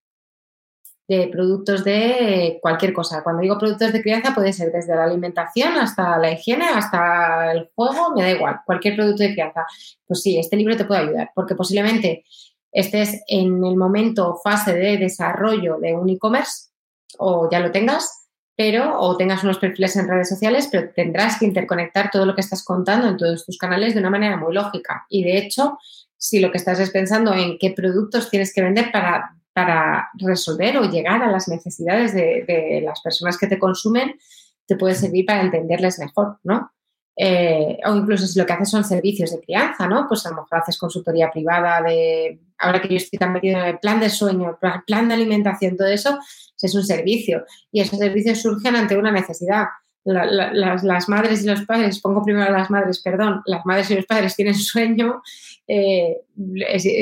de 1.06 1.28
productos 1.28 1.84
de 1.84 2.58
cualquier 2.62 2.92
cosa. 2.92 3.22
Cuando 3.22 3.42
digo 3.42 3.58
productos 3.58 3.92
de 3.92 4.02
crianza 4.02 4.34
puede 4.34 4.52
ser 4.52 4.72
desde 4.72 4.94
la 4.94 5.04
alimentación 5.04 5.74
hasta 5.74 6.18
la 6.18 6.32
higiene, 6.32 6.66
hasta 6.66 7.52
el 7.52 7.70
juego, 7.74 8.14
me 8.14 8.22
da 8.22 8.30
igual, 8.30 8.60
cualquier 8.64 8.96
producto 8.96 9.22
de 9.22 9.32
crianza. 9.32 9.66
Pues 10.06 10.22
sí, 10.22 10.38
este 10.38 10.56
libro 10.56 10.76
te 10.76 10.84
puede 10.84 11.02
ayudar, 11.02 11.30
porque 11.34 11.54
posiblemente 11.54 12.24
estés 12.72 13.22
en 13.28 13.64
el 13.64 13.76
momento, 13.76 14.40
fase 14.42 14.74
de 14.74 14.96
desarrollo 14.96 15.78
de 15.78 15.94
un 15.94 16.08
e-commerce 16.08 16.70
o 17.18 17.48
ya 17.50 17.60
lo 17.60 17.70
tengas, 17.70 18.28
pero 18.56 18.98
o 18.98 19.16
tengas 19.16 19.44
unos 19.44 19.58
perfiles 19.58 19.96
en 19.96 20.08
redes 20.08 20.28
sociales, 20.28 20.68
pero 20.70 20.90
tendrás 20.94 21.38
que 21.38 21.44
interconectar 21.44 22.10
todo 22.10 22.24
lo 22.24 22.34
que 22.34 22.40
estás 22.40 22.64
contando 22.64 23.08
en 23.08 23.16
todos 23.16 23.44
tus 23.44 23.58
canales 23.58 23.94
de 23.94 24.00
una 24.00 24.10
manera 24.10 24.36
muy 24.36 24.54
lógica. 24.54 25.06
Y 25.08 25.24
de 25.24 25.38
hecho, 25.38 25.78
si 26.16 26.40
lo 26.40 26.50
que 26.50 26.58
estás 26.58 26.80
es 26.80 26.90
pensando 26.90 27.34
en 27.34 27.58
qué 27.58 27.70
productos 27.70 28.30
tienes 28.30 28.54
que 28.54 28.62
vender 28.62 28.90
para 28.90 29.36
para 29.54 30.10
resolver 30.14 30.76
o 30.76 30.90
llegar 30.90 31.22
a 31.22 31.30
las 31.30 31.48
necesidades 31.48 32.12
de, 32.12 32.82
las 32.84 33.00
personas 33.00 33.38
que 33.38 33.46
te 33.46 33.58
consumen, 33.58 34.18
te 34.66 34.76
puede 34.76 34.94
servir 34.94 35.24
para 35.24 35.42
entenderles 35.42 35.98
mejor, 35.98 36.38
¿no? 36.42 36.70
Eh, 37.16 37.78
o 37.86 37.94
incluso 37.94 38.26
si 38.26 38.38
lo 38.38 38.44
que 38.44 38.52
haces 38.54 38.70
son 38.70 38.82
servicios 38.82 39.30
de 39.30 39.40
crianza, 39.40 39.86
¿no? 39.86 40.06
Pues 40.08 40.26
a 40.26 40.30
lo 40.30 40.42
mejor 40.42 40.58
haces 40.58 40.76
consultoría 40.76 41.30
privada 41.30 41.80
de, 41.80 42.40
ahora 42.58 42.82
que 42.82 42.88
yo 42.88 42.96
estoy 42.96 43.18
tan 43.18 43.32
metido 43.32 43.58
en 43.58 43.66
el 43.66 43.78
plan 43.78 44.00
de 44.00 44.10
sueño, 44.10 44.58
plan 44.86 45.08
de 45.08 45.14
alimentación, 45.14 45.76
todo 45.76 45.88
eso, 45.88 46.18
es 46.64 46.74
un 46.74 46.84
servicio. 46.84 47.44
Y 47.70 47.80
esos 47.80 47.98
servicios 47.98 48.42
surgen 48.42 48.76
ante 48.76 48.96
una 48.96 49.10
necesidad. 49.10 49.66
Las, 50.04 51.08
madres 51.08 51.42
y 51.42 51.46
los 51.46 51.62
padres, 51.62 52.00
pongo 52.00 52.22
primero 52.22 52.52
las 52.52 52.70
madres, 52.70 53.00
perdón, 53.00 53.42
las 53.46 53.64
madres 53.64 53.90
y 53.90 53.96
los 53.96 54.06
padres 54.06 54.36
tienen 54.36 54.54
sueño 54.54 55.22
eh, 55.66 56.20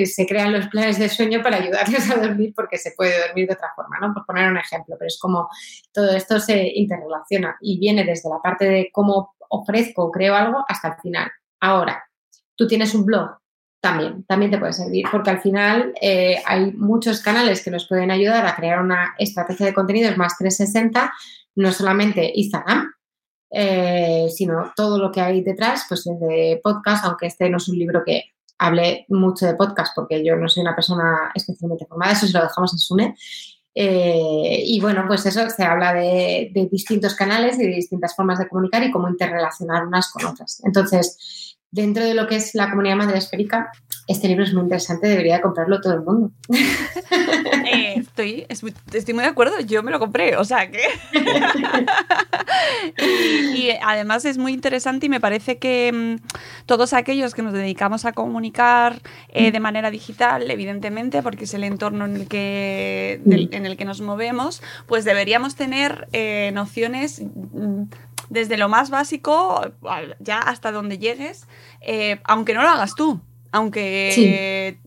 se 0.07 0.27
crean 0.27 0.53
los 0.53 0.69
planes 0.69 0.99
de 0.99 1.09
sueño 1.09 1.43
para 1.43 1.57
ayudarles 1.57 2.09
a 2.11 2.17
dormir 2.17 2.53
porque 2.55 2.79
se 2.79 2.93
puede 2.93 3.27
dormir 3.27 3.49
de 3.49 3.55
otra 3.55 3.73
forma, 3.75 3.99
¿no? 4.01 4.15
Por 4.15 4.25
poner 4.25 4.51
un 4.51 4.57
ejemplo, 4.57 4.95
pero 4.99 5.09
es 5.09 5.19
como 5.19 5.49
todo 5.93 6.15
esto 6.15 6.39
se 6.39 6.71
interrelaciona 6.75 7.57
y 7.61 7.79
viene 7.79 8.05
desde 8.05 8.31
la 8.31 8.41
parte 8.41 8.67
de 8.67 8.91
cómo 8.93 9.35
ofrezco 9.49 10.05
o 10.05 10.11
creo 10.13 10.37
algo 10.37 10.65
hasta 10.69 10.89
el 10.89 10.95
final. 11.03 11.31
Ahora, 11.61 12.05
tú 12.55 12.69
tienes 12.69 12.95
un 12.95 13.05
blog, 13.05 13.37
también, 13.81 14.25
también 14.27 14.53
te 14.53 14.59
puede 14.59 14.73
servir, 14.73 15.07
porque 15.11 15.31
al 15.31 15.41
final 15.41 15.93
eh, 16.01 16.41
hay 16.47 16.73
muchos 16.73 17.21
canales 17.21 17.65
que 17.65 17.71
nos 17.71 17.89
pueden 17.89 18.13
ayudar 18.13 18.47
a 18.47 18.55
crear 18.55 18.81
una 18.81 19.15
estrategia 19.19 19.67
de 19.67 19.75
contenidos 19.75 20.17
más 20.17 20.39
360, 20.39 21.13
no 21.57 21.73
solamente 21.73 22.33
Instagram, 22.35 22.93
eh, 23.51 24.29
sino 24.35 24.73
todo 24.75 24.99
lo 24.99 25.13
que 25.13 25.21
hay 25.21 25.43
detrás, 25.43 25.85
pues 25.89 26.05
desde 26.05 26.61
podcast, 26.63 27.05
aunque 27.05 27.27
este 27.27 27.51
no 27.51 27.59
es 27.59 27.69
un 27.69 27.79
libro 27.79 28.03
que 28.05 28.33
hablé 28.59 29.05
mucho 29.09 29.47
de 29.47 29.55
podcast 29.55 29.95
porque 29.95 30.25
yo 30.25 30.37
no 30.37 30.49
soy 30.49 30.63
una 30.63 30.75
persona 30.75 31.31
especialmente 31.35 31.87
formada, 31.87 32.13
eso 32.13 32.27
se 32.27 32.33
lo 32.33 32.45
dejamos 32.45 32.73
en 32.73 32.79
Sune. 32.79 33.17
Eh, 33.75 34.63
y 34.67 34.81
bueno, 34.81 35.05
pues 35.07 35.25
eso 35.25 35.49
se 35.49 35.65
habla 35.65 35.95
de, 35.95 36.51
de, 36.53 36.69
distintos 36.71 37.15
canales 37.15 37.59
y 37.59 37.67
de 37.67 37.75
distintas 37.75 38.15
formas 38.15 38.39
de 38.39 38.49
comunicar 38.49 38.83
y 38.83 38.91
cómo 38.91 39.09
interrelacionar 39.09 39.87
unas 39.87 40.13
con 40.13 40.27
otras. 40.27 40.61
Entonces, 40.65 41.52
dentro 41.73 42.05
de 42.05 42.15
lo 42.15 42.29
que 42.29 42.37
es 42.37 42.55
la 42.55 42.71
comunidad 42.71 42.97
madre 42.97 43.19
esférica, 43.19 43.73
este 44.07 44.29
libro 44.29 44.45
es 44.45 44.53
muy 44.53 44.63
interesante, 44.63 45.09
debería 45.09 45.41
comprarlo 45.41 45.81
todo 45.81 45.95
el 45.95 46.03
mundo. 46.03 46.31
Eh, 47.65 47.95
estoy, 47.99 48.45
estoy 48.49 49.15
muy 49.15 49.23
de 49.23 49.31
acuerdo, 49.31 49.61
yo 49.61 49.83
me 49.83 49.93
lo 49.93 49.99
compré, 49.99 50.37
o 50.37 50.45
sea 50.45 50.71
que... 50.71 50.83
y, 53.55 53.71
además 53.83 54.25
es 54.25 54.37
muy 54.37 54.53
interesante 54.53 55.07
y 55.07 55.09
me 55.09 55.21
parece 55.21 55.59
que 55.59 55.91
mm, 55.93 56.67
todos 56.67 56.93
aquellos 56.93 57.35
que 57.35 57.43
nos 57.43 57.53
dedicamos 57.53 58.05
a 58.05 58.13
comunicar 58.13 59.01
eh, 59.29 59.53
de 59.53 59.61
manera 59.61 59.91
digital, 59.91 60.51
evidentemente, 60.51 61.23
porque 61.23 61.45
es 61.45 61.55
el 61.55 61.65
entorno 61.65 62.05
en 62.05 62.17
el 62.17 62.29
que, 62.29 63.23
en 63.25 63.65
el 63.65 63.77
que 63.77 63.85
nos 63.85 64.01
movemos, 64.01 64.63
pues 64.87 65.05
deberíamos 65.05 65.55
tener 65.55 66.09
eh, 66.13 66.51
nociones 66.53 67.23
mm, 67.23 67.85
desde 68.33 68.57
lo 68.57 68.69
más 68.69 68.91
básico 68.91 69.61
ya 70.19 70.39
hasta 70.39 70.73
donde 70.73 70.99
llegues, 70.99 71.47
aunque 72.25 72.55
no 72.55 72.63
lo 72.63 72.69
hagas 72.69 72.95
tú 72.95 73.21
aunque 73.53 74.79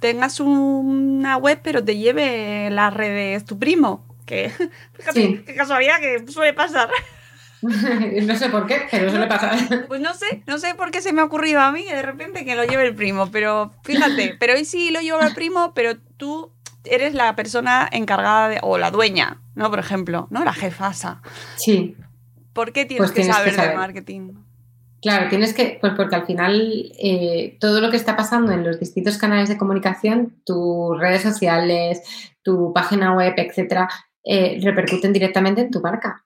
tengas 0.00 0.40
una 0.40 1.36
web 1.36 1.60
pero 1.62 1.84
te 1.84 1.96
lleve 1.98 2.70
las 2.70 2.94
redes 2.94 3.44
tu 3.44 3.58
primo, 3.58 4.06
que 4.24 4.50
fíjate 4.94 5.44
qué 5.44 5.54
casualidad 5.54 6.00
que 6.00 6.24
suele 6.30 6.54
pasar. 6.54 6.88
no 7.62 8.36
sé 8.36 8.48
por 8.48 8.66
qué, 8.66 8.86
pero 8.90 9.10
suele 9.10 9.26
pasar. 9.26 9.58
Pues 9.88 10.00
no 10.00 10.14
sé, 10.14 10.42
no 10.46 10.58
sé 10.58 10.74
por 10.74 10.90
qué 10.90 11.02
se 11.02 11.12
me 11.12 11.20
ha 11.20 11.24
ocurrido 11.24 11.60
a 11.60 11.72
mí 11.72 11.84
de 11.84 12.02
repente 12.02 12.44
que 12.44 12.56
lo 12.56 12.64
lleve 12.64 12.86
el 12.86 12.94
primo, 12.94 13.30
pero 13.30 13.72
fíjate, 13.82 14.36
pero 14.38 14.54
hoy 14.54 14.64
sí 14.64 14.90
lo 14.90 15.00
lleva 15.00 15.26
el 15.26 15.34
primo, 15.34 15.74
pero 15.74 15.98
tú 16.16 16.52
eres 16.84 17.14
la 17.14 17.36
persona 17.36 17.88
encargada 17.90 18.48
de, 18.48 18.58
o 18.62 18.78
la 18.78 18.90
dueña, 18.90 19.40
¿no? 19.54 19.70
Por 19.70 19.78
ejemplo, 19.78 20.26
¿no? 20.30 20.44
La 20.44 20.52
jefasa. 20.52 21.22
Sí. 21.56 21.96
¿Por 22.52 22.72
qué 22.72 22.84
tienes, 22.84 23.10
pues 23.10 23.26
que, 23.26 23.32
saber 23.32 23.56
de 23.56 23.74
marketing? 23.74 24.32
Claro, 25.00 25.28
tienes 25.28 25.52
que, 25.52 25.78
pues 25.80 25.94
porque 25.96 26.14
al 26.14 26.26
final 26.26 26.92
eh, 26.98 27.56
todo 27.60 27.80
lo 27.80 27.90
que 27.90 27.96
está 27.96 28.16
pasando 28.16 28.52
en 28.52 28.62
los 28.62 28.78
distintos 28.78 29.18
canales 29.18 29.48
de 29.48 29.58
comunicación, 29.58 30.40
tus 30.44 30.98
redes 30.98 31.22
sociales, 31.22 32.02
tu 32.42 32.72
página 32.72 33.12
web, 33.14 33.34
etcétera, 33.36 33.88
eh, 34.24 34.60
repercuten 34.62 35.12
directamente 35.12 35.62
en 35.62 35.70
tu 35.70 35.80
marca. 35.80 36.24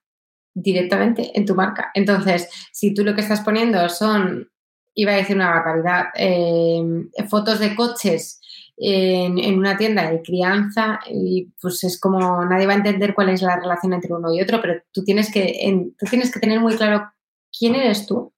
Directamente 0.52 1.32
en 1.34 1.46
tu 1.46 1.54
marca. 1.54 1.90
Entonces, 1.94 2.48
si 2.72 2.92
tú 2.92 3.02
lo 3.02 3.14
que 3.14 3.22
estás 3.22 3.40
poniendo 3.40 3.88
son, 3.88 4.50
iba 4.94 5.12
a 5.12 5.16
decir 5.16 5.36
una 5.36 5.50
barbaridad, 5.50 6.06
eh, 6.14 6.82
fotos 7.28 7.58
de 7.60 7.74
coches 7.74 8.40
en, 8.78 9.58
una 9.58 9.76
tienda 9.76 10.10
de 10.10 10.22
crianza, 10.22 11.00
y 11.10 11.50
pues 11.60 11.82
es 11.84 11.98
como 11.98 12.44
nadie 12.44 12.66
va 12.66 12.74
a 12.74 12.76
entender 12.76 13.14
cuál 13.14 13.30
es 13.30 13.42
la 13.42 13.58
relación 13.58 13.92
entre 13.92 14.12
uno 14.12 14.32
y 14.32 14.40
otro, 14.40 14.60
pero 14.60 14.82
tú 14.92 15.04
tienes 15.04 15.32
que, 15.32 15.90
tú 15.98 16.06
tienes 16.06 16.32
que 16.32 16.40
tener 16.40 16.60
muy 16.60 16.76
claro 16.76 17.10
quién 17.50 17.74
eres 17.74 18.06
tú 18.06 18.32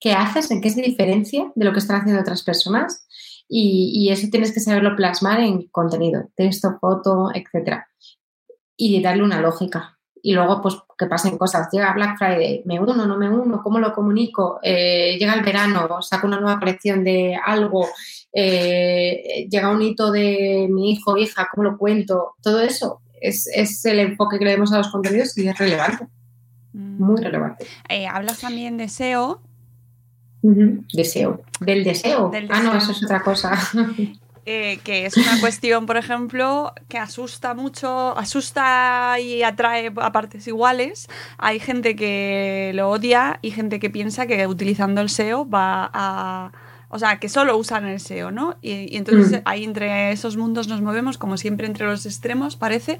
qué 0.00 0.14
haces, 0.14 0.50
en 0.50 0.60
qué 0.60 0.70
se 0.70 0.80
diferencia 0.80 1.52
de 1.54 1.64
lo 1.64 1.72
que 1.72 1.78
están 1.78 2.00
haciendo 2.00 2.22
otras 2.22 2.42
personas 2.42 3.06
y, 3.46 4.08
eso 4.10 4.28
tienes 4.30 4.52
que 4.52 4.60
saberlo 4.60 4.96
plasmar 4.96 5.40
en 5.40 5.68
contenido, 5.68 6.30
texto, 6.34 6.78
foto, 6.80 7.28
etcétera 7.34 7.86
y 8.76 9.02
darle 9.02 9.22
una 9.24 9.42
lógica. 9.42 9.98
Y 10.22 10.32
luego, 10.32 10.62
pues, 10.62 10.76
que 11.00 11.06
pasen 11.06 11.38
cosas. 11.38 11.68
Llega 11.72 11.94
Black 11.94 12.18
Friday, 12.18 12.62
me 12.66 12.78
uno, 12.78 13.06
no 13.06 13.16
me 13.16 13.28
uno, 13.30 13.62
¿cómo 13.62 13.78
lo 13.78 13.94
comunico? 13.94 14.60
Eh, 14.62 15.16
llega 15.18 15.32
el 15.32 15.42
verano, 15.42 16.02
saco 16.02 16.26
una 16.26 16.38
nueva 16.38 16.60
colección 16.60 17.02
de 17.02 17.34
algo, 17.42 17.88
eh, 18.32 19.46
llega 19.50 19.70
un 19.70 19.80
hito 19.80 20.12
de 20.12 20.68
mi 20.70 20.92
hijo, 20.92 21.16
hija, 21.16 21.48
¿cómo 21.50 21.64
lo 21.64 21.78
cuento? 21.78 22.34
Todo 22.42 22.60
eso 22.60 23.00
es, 23.20 23.48
es 23.52 23.82
el 23.86 23.98
enfoque 23.98 24.38
que 24.38 24.44
le 24.44 24.50
demos 24.52 24.72
a 24.72 24.78
los 24.78 24.88
contenidos 24.88 25.36
y 25.38 25.48
es 25.48 25.58
relevante. 25.58 26.06
Muy 26.72 27.20
mm. 27.20 27.24
relevante. 27.24 27.66
Eh, 27.88 28.06
hablas 28.06 28.40
también 28.40 28.76
de 28.76 28.88
SEO 28.88 29.40
Deseo. 30.42 31.42
Del 31.60 31.84
deseo. 31.84 32.30
ah, 32.48 32.62
no, 32.62 32.74
eso 32.74 32.92
es 32.92 33.04
otra 33.04 33.22
cosa. 33.22 33.58
Eh, 34.46 34.80
que 34.84 35.04
es 35.04 35.16
una 35.16 35.38
cuestión, 35.40 35.86
por 35.86 35.96
ejemplo, 35.96 36.72
que 36.88 36.98
asusta 36.98 37.54
mucho, 37.54 38.16
asusta 38.16 39.18
y 39.20 39.42
atrae 39.42 39.92
a 39.94 40.12
partes 40.12 40.46
iguales. 40.46 41.08
Hay 41.38 41.60
gente 41.60 41.94
que 41.94 42.72
lo 42.74 42.88
odia 42.90 43.38
y 43.42 43.50
gente 43.50 43.78
que 43.78 43.90
piensa 43.90 44.26
que 44.26 44.46
utilizando 44.46 45.00
el 45.00 45.10
SEO 45.10 45.48
va 45.48 45.90
a... 45.92 46.52
O 46.92 46.98
sea, 46.98 47.20
que 47.20 47.28
solo 47.28 47.56
usan 47.56 47.86
el 47.86 48.00
SEO, 48.00 48.32
¿no? 48.32 48.56
Y, 48.62 48.96
entonces 48.96 49.30
mm. 49.30 49.42
ahí 49.44 49.62
entre 49.62 50.10
esos 50.10 50.36
mundos 50.36 50.66
nos 50.66 50.80
movemos, 50.80 51.18
como 51.18 51.36
siempre 51.36 51.68
entre 51.68 51.86
los 51.86 52.04
extremos, 52.04 52.56
parece. 52.56 52.98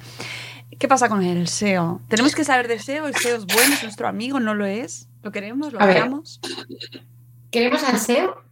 ¿Qué 0.78 0.86
pasa 0.86 1.08
con 1.08 1.24
el 1.24 1.48
SEO? 1.48 2.00
¿Tenemos 2.06 2.36
que 2.36 2.44
saber 2.44 2.68
de 2.68 2.78
SEO? 2.78 3.08
¿El 3.08 3.16
SEO 3.16 3.38
es 3.38 3.46
bueno? 3.46 3.74
¿Es 3.74 3.82
nuestro 3.82 4.06
amigo? 4.06 4.38
¿No 4.38 4.54
lo 4.54 4.64
es? 4.64 5.08
¿Lo 5.24 5.32
queremos? 5.32 5.72
¿Lo 5.72 5.80
odiamos? 5.80 6.40
queremos 7.50 7.82
al 7.82 7.98
SEO 7.98 8.49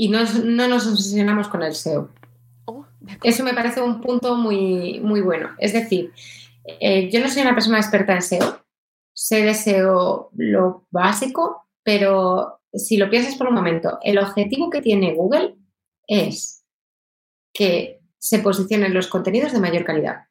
y 0.00 0.08
no, 0.08 0.20
nos 0.66 0.86
obsesionamos 0.86 1.48
con 1.48 1.62
el 1.62 1.74
SEO. 1.74 2.08
Oh, 2.64 2.86
Eso 3.22 3.44
me 3.44 3.52
parece 3.52 3.82
un 3.82 4.00
punto 4.00 4.34
muy, 4.34 4.98
muy 5.00 5.20
bueno. 5.20 5.50
Es 5.58 5.74
decir, 5.74 6.14
eh, 6.64 7.10
yo 7.10 7.20
no 7.20 7.28
soy 7.28 7.42
una 7.42 7.52
persona 7.52 7.76
experta 7.76 8.14
en 8.14 8.22
SEO, 8.22 8.64
sé 9.12 9.42
de 9.42 9.52
SEO 9.52 10.30
lo 10.32 10.86
básico, 10.90 11.68
pero 11.82 12.62
si 12.72 12.96
lo 12.96 13.10
piensas 13.10 13.36
por 13.36 13.48
un 13.48 13.56
momento, 13.56 13.98
el 14.02 14.16
objetivo 14.16 14.70
que 14.70 14.80
tiene 14.80 15.14
Google 15.14 15.56
es 16.06 16.64
que 17.52 18.00
se 18.16 18.38
posicionen 18.38 18.94
los 18.94 19.06
contenidos 19.06 19.52
de 19.52 19.60
mayor 19.60 19.84
calidad. 19.84 20.28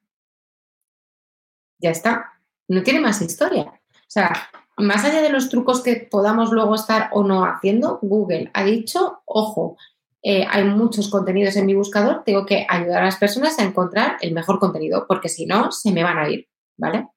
Ya 1.78 1.92
está. 1.92 2.42
No 2.68 2.82
tiene 2.82 3.02
más 3.02 3.22
historia. 3.22 3.66
O 3.66 4.08
sea, 4.08 4.50
más 4.80 5.06
allá 5.06 5.22
de 5.22 5.30
los 5.30 5.50
trucos 5.50 5.82
que 5.82 6.08
podamos 6.10 6.52
luego 6.52 6.76
estar 6.76 7.10
o 7.14 7.24
no 7.24 7.46
haciendo, 7.46 8.00
Google 8.02 8.50
ha 8.54 8.64
dicho, 8.64 9.22
ojo, 9.26 9.78
eh, 10.22 10.46
hay 10.50 10.66
muchos 10.66 11.10
contenidos 11.10 11.56
en 11.56 11.66
mi 11.66 11.76
buscador, 11.76 12.24
tengo 12.26 12.46
que 12.46 12.66
ayudar 12.68 13.04
a 13.04 13.06
las 13.06 13.18
personas 13.18 13.58
a 13.60 13.64
encontrar 13.64 14.18
el 14.22 14.34
mejor 14.34 14.60
contenido, 14.60 15.06
porque 15.08 15.30
si 15.30 15.46
no, 15.46 15.72
se 15.72 15.92
me 15.92 16.04
van 16.04 16.18
a 16.18 16.30
ir, 16.30 16.48
¿vale? 16.78 17.08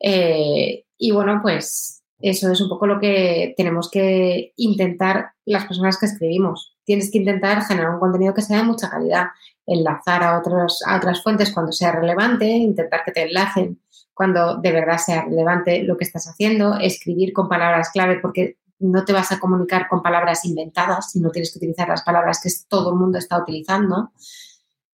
Eh, 0.00 0.84
y 0.98 1.10
bueno, 1.12 1.40
pues 1.42 2.02
eso 2.20 2.50
es 2.50 2.60
un 2.60 2.68
poco 2.68 2.86
lo 2.86 2.98
que 2.98 3.54
tenemos 3.56 3.90
que 3.90 4.52
intentar 4.56 5.32
las 5.44 5.66
personas 5.66 5.98
que 5.98 6.06
escribimos. 6.06 6.76
Tienes 6.84 7.10
que 7.10 7.18
intentar 7.18 7.62
generar 7.62 7.92
un 7.92 8.00
contenido 8.00 8.34
que 8.34 8.42
sea 8.42 8.58
de 8.58 8.64
mucha 8.64 8.90
calidad, 8.90 9.26
enlazar 9.66 10.22
a, 10.22 10.38
otros, 10.38 10.82
a 10.86 10.96
otras 10.96 11.22
fuentes 11.22 11.52
cuando 11.52 11.72
sea 11.72 11.92
relevante, 11.92 12.46
intentar 12.46 13.02
que 13.04 13.12
te 13.12 13.22
enlacen 13.22 13.80
cuando 14.16 14.56
de 14.56 14.72
verdad 14.72 14.96
sea 14.96 15.26
relevante 15.26 15.82
lo 15.82 15.98
que 15.98 16.04
estás 16.04 16.26
haciendo, 16.26 16.78
escribir 16.78 17.34
con 17.34 17.50
palabras 17.50 17.90
clave, 17.90 18.18
porque 18.18 18.56
no 18.78 19.04
te 19.04 19.12
vas 19.12 19.30
a 19.30 19.38
comunicar 19.38 19.88
con 19.88 20.02
palabras 20.02 20.46
inventadas, 20.46 21.12
sino 21.12 21.30
tienes 21.30 21.52
que 21.52 21.58
utilizar 21.58 21.86
las 21.86 22.02
palabras 22.02 22.40
que 22.42 22.48
todo 22.66 22.94
el 22.94 22.96
mundo 22.96 23.18
está 23.18 23.38
utilizando. 23.38 24.12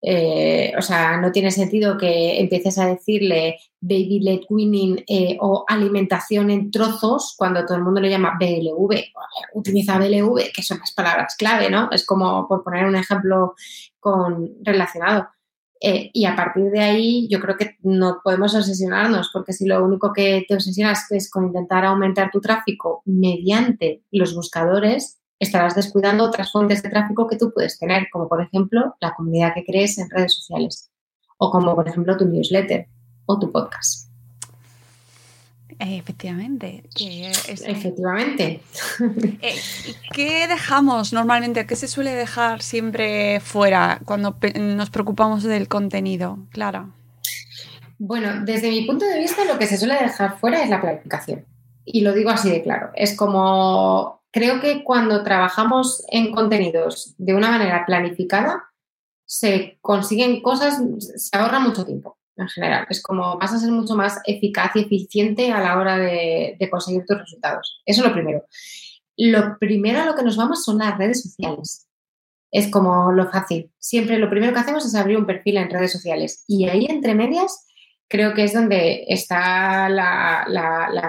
Eh, 0.04 0.72
o 0.76 0.82
sea, 0.82 1.18
no 1.18 1.30
tiene 1.30 1.52
sentido 1.52 1.96
que 1.96 2.40
empieces 2.40 2.76
a 2.78 2.86
decirle 2.86 3.58
baby 3.80 4.18
led 4.18 4.40
winning 4.50 5.04
eh, 5.06 5.38
o 5.40 5.64
alimentación 5.68 6.50
en 6.50 6.72
trozos 6.72 7.36
cuando 7.38 7.64
todo 7.64 7.76
el 7.76 7.84
mundo 7.84 8.00
le 8.00 8.10
llama 8.10 8.36
BLV. 8.40 9.04
Utiliza 9.54 9.98
BLV, 9.98 10.50
que 10.52 10.64
son 10.64 10.80
las 10.80 10.92
palabras 10.92 11.36
clave, 11.36 11.70
¿no? 11.70 11.88
Es 11.92 12.04
como 12.04 12.48
por 12.48 12.64
poner 12.64 12.86
un 12.86 12.96
ejemplo 12.96 13.54
con, 14.00 14.50
relacionado. 14.64 15.28
Eh, 15.84 16.10
y 16.12 16.26
a 16.26 16.36
partir 16.36 16.70
de 16.70 16.78
ahí 16.78 17.26
yo 17.28 17.40
creo 17.40 17.56
que 17.56 17.76
no 17.82 18.20
podemos 18.22 18.54
obsesionarnos, 18.54 19.30
porque 19.32 19.52
si 19.52 19.66
lo 19.66 19.84
único 19.84 20.12
que 20.12 20.44
te 20.46 20.54
obsesionas 20.54 21.10
es 21.10 21.28
con 21.28 21.46
intentar 21.46 21.84
aumentar 21.84 22.30
tu 22.30 22.40
tráfico 22.40 23.02
mediante 23.04 24.04
los 24.12 24.32
buscadores, 24.32 25.20
estarás 25.40 25.74
descuidando 25.74 26.22
otras 26.22 26.52
fuentes 26.52 26.84
de 26.84 26.88
tráfico 26.88 27.26
que 27.26 27.36
tú 27.36 27.52
puedes 27.52 27.80
tener, 27.80 28.06
como 28.12 28.28
por 28.28 28.40
ejemplo 28.40 28.94
la 29.00 29.12
comunidad 29.14 29.54
que 29.54 29.64
crees 29.64 29.98
en 29.98 30.08
redes 30.08 30.36
sociales, 30.36 30.92
o 31.36 31.50
como 31.50 31.74
por 31.74 31.88
ejemplo 31.88 32.16
tu 32.16 32.26
newsletter 32.26 32.86
o 33.26 33.40
tu 33.40 33.50
podcast. 33.50 34.12
Efectivamente. 35.84 36.84
Efectivamente. 36.94 38.60
Eh, 39.40 39.56
¿Qué 40.12 40.46
dejamos 40.46 41.12
normalmente? 41.12 41.66
¿Qué 41.66 41.74
se 41.74 41.88
suele 41.88 42.12
dejar 42.12 42.62
siempre 42.62 43.40
fuera 43.40 44.00
cuando 44.04 44.36
nos 44.54 44.90
preocupamos 44.90 45.42
del 45.42 45.66
contenido? 45.66 46.38
Clara. 46.50 46.88
Bueno, 47.98 48.44
desde 48.44 48.70
mi 48.70 48.82
punto 48.82 49.04
de 49.04 49.18
vista, 49.18 49.44
lo 49.44 49.58
que 49.58 49.66
se 49.66 49.76
suele 49.76 49.94
dejar 49.94 50.38
fuera 50.38 50.62
es 50.62 50.70
la 50.70 50.80
planificación. 50.80 51.44
Y 51.84 52.02
lo 52.02 52.12
digo 52.12 52.30
así 52.30 52.48
de 52.50 52.62
claro. 52.62 52.90
Es 52.94 53.16
como, 53.16 54.22
creo 54.30 54.60
que 54.60 54.84
cuando 54.84 55.24
trabajamos 55.24 56.04
en 56.08 56.32
contenidos 56.32 57.14
de 57.18 57.34
una 57.34 57.50
manera 57.50 57.84
planificada, 57.86 58.70
se 59.26 59.78
consiguen 59.80 60.42
cosas, 60.42 60.80
se 61.16 61.36
ahorra 61.36 61.58
mucho 61.58 61.84
tiempo 61.84 62.18
en 62.42 62.49
general. 62.49 62.87
Es 62.88 63.02
como 63.02 63.38
vas 63.38 63.52
a 63.52 63.58
ser 63.58 63.70
mucho 63.70 63.94
más 63.94 64.20
eficaz 64.26 64.72
y 64.75 64.80
eficiente 64.80 65.52
a 65.52 65.61
la 65.61 65.78
hora 65.78 65.99
de, 65.99 66.56
conseguir 66.70 67.04
tus 67.06 67.18
resultados. 67.18 67.82
Eso 67.87 68.02
es 68.02 68.08
lo 68.08 68.14
primero. 68.14 68.44
Lo 69.16 69.58
primero 69.58 70.00
a 70.00 70.06
lo 70.06 70.14
que 70.14 70.22
nos 70.22 70.37
vamos 70.37 70.64
son 70.64 70.78
las 70.78 70.99
redes 70.99 71.22
sociales. 71.22 71.88
Es 72.50 72.70
como 72.70 73.12
lo 73.12 73.30
fácil. 73.30 73.70
Siempre 73.78 74.18
lo 74.18 74.28
primero 74.28 74.52
que 74.52 74.61
hacemos 74.61 74.84
es 74.84 74.94
abrir 74.94 75.16
un 75.16 75.26
perfil 75.26 75.56
en 75.56 75.70
redes 75.70 75.92
sociales. 75.92 76.44
Y 76.46 76.68
ahí, 76.68 76.87
entre 76.87 77.14
medias, 77.14 77.66
creo 78.12 78.34
que 78.34 78.44
es 78.44 78.52
donde 78.52 79.06
está 79.08 79.88
la, 79.88 80.44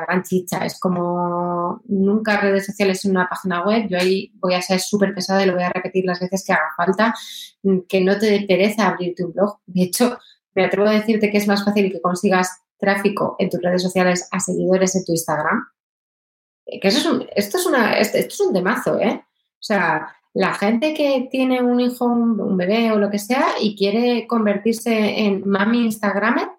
gran 0.07 0.23
chicha. 0.23 0.65
Es 0.65 0.79
como 0.79 1.81
nunca 1.85 2.39
redes 2.39 2.65
sociales 2.65 3.03
en 3.03 3.11
una 3.11 3.27
página 3.27 3.61
web. 3.65 3.87
Yo 3.89 3.97
ahí 3.97 4.31
voy 4.35 4.53
a 4.53 4.61
ser 4.61 4.79
súper 4.79 5.13
pesada 5.13 5.43
y 5.43 5.47
lo 5.47 5.53
voy 5.53 5.63
a 5.63 5.69
repetir 5.69 6.05
las 6.05 6.21
veces 6.21 6.45
que 6.47 6.53
haga 6.53 6.69
falta. 6.77 7.13
Que 7.89 7.99
no 7.99 8.17
te 8.17 8.27
dé 8.27 8.45
pereza 8.47 8.87
abrirte 8.87 9.25
un 9.25 9.33
blog. 9.33 9.59
De 9.65 9.83
hecho, 9.83 10.17
me 10.55 10.65
atrevo 10.65 10.87
a 10.87 10.93
decirte 10.93 11.31
que 11.31 11.37
es 11.37 11.47
más 11.47 11.63
fácil 11.63 11.91
que 11.91 12.01
consigas 12.01 12.49
tráfico 12.77 13.35
en 13.39 13.49
tus 13.49 13.61
redes 13.61 13.81
sociales 13.81 14.27
a 14.31 14.39
seguidores 14.39 14.95
en 14.95 15.05
tu 15.05 15.13
Instagram. 15.13 15.67
Eh, 16.65 16.79
que 16.79 16.87
eso 16.87 16.99
es 16.99 17.05
un, 17.05 17.27
esto, 17.35 17.57
es 18.17 18.39
un 18.39 18.53
temazo, 18.53 18.99
¿eh? 18.99 19.23
O 19.25 19.65
sea, 19.65 20.15
la 20.33 20.53
gente 20.53 20.93
que 20.93 21.27
tiene 21.31 21.61
un 21.61 21.79
hijo, 21.79 22.05
un 22.05 22.57
bebé 22.57 22.91
o 22.91 22.97
lo 22.97 23.09
que 23.09 23.19
sea 23.19 23.45
y 23.61 23.75
quiere 23.75 24.27
convertirse 24.27 25.19
en 25.19 25.47
mami 25.47 25.85
Instagramer 25.85 26.49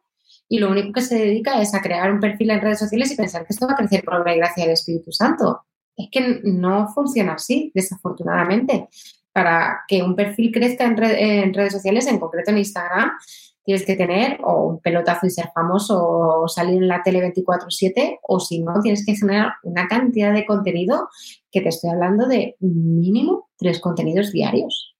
y 0.48 0.58
lo 0.58 0.70
único 0.70 0.92
que 0.92 1.00
se 1.00 1.16
dedica 1.16 1.60
es 1.60 1.74
a 1.74 1.82
crear 1.82 2.12
un 2.12 2.20
perfil 2.20 2.50
en 2.50 2.60
redes 2.60 2.78
sociales 2.78 3.10
y 3.10 3.16
pensar 3.16 3.46
que 3.46 3.52
esto 3.52 3.66
va 3.66 3.72
a 3.72 3.76
crecer 3.76 4.04
por 4.04 4.14
obra 4.14 4.34
y 4.34 4.38
gracia 4.38 4.64
del 4.64 4.74
Espíritu 4.74 5.10
Santo. 5.10 5.62
Es 5.96 6.08
que 6.10 6.40
no 6.44 6.88
funciona 6.88 7.34
así, 7.34 7.72
desafortunadamente. 7.74 8.88
Para 9.32 9.82
que 9.88 10.02
un 10.02 10.14
perfil 10.14 10.52
crezca 10.52 10.84
en 10.84 10.96
redes 11.54 11.72
sociales, 11.72 12.06
en 12.06 12.20
concreto 12.20 12.52
en 12.52 12.58
Instagram, 12.58 13.12
tienes 13.64 13.86
que 13.86 13.96
tener 13.96 14.38
o 14.44 14.66
un 14.66 14.80
pelotazo 14.80 15.26
y 15.26 15.30
ser 15.30 15.50
famoso 15.54 15.98
o 15.98 16.48
salir 16.48 16.82
en 16.82 16.88
la 16.88 17.02
tele 17.02 17.20
24/7 17.20 18.18
o 18.22 18.38
si 18.38 18.60
no, 18.60 18.80
tienes 18.82 19.04
que 19.04 19.16
generar 19.16 19.54
una 19.62 19.88
cantidad 19.88 20.32
de 20.32 20.46
contenido 20.46 21.08
que 21.50 21.62
te 21.62 21.70
estoy 21.70 21.90
hablando 21.90 22.26
de 22.26 22.56
mínimo 22.60 23.48
tres 23.56 23.80
contenidos 23.80 24.32
diarios. 24.32 24.94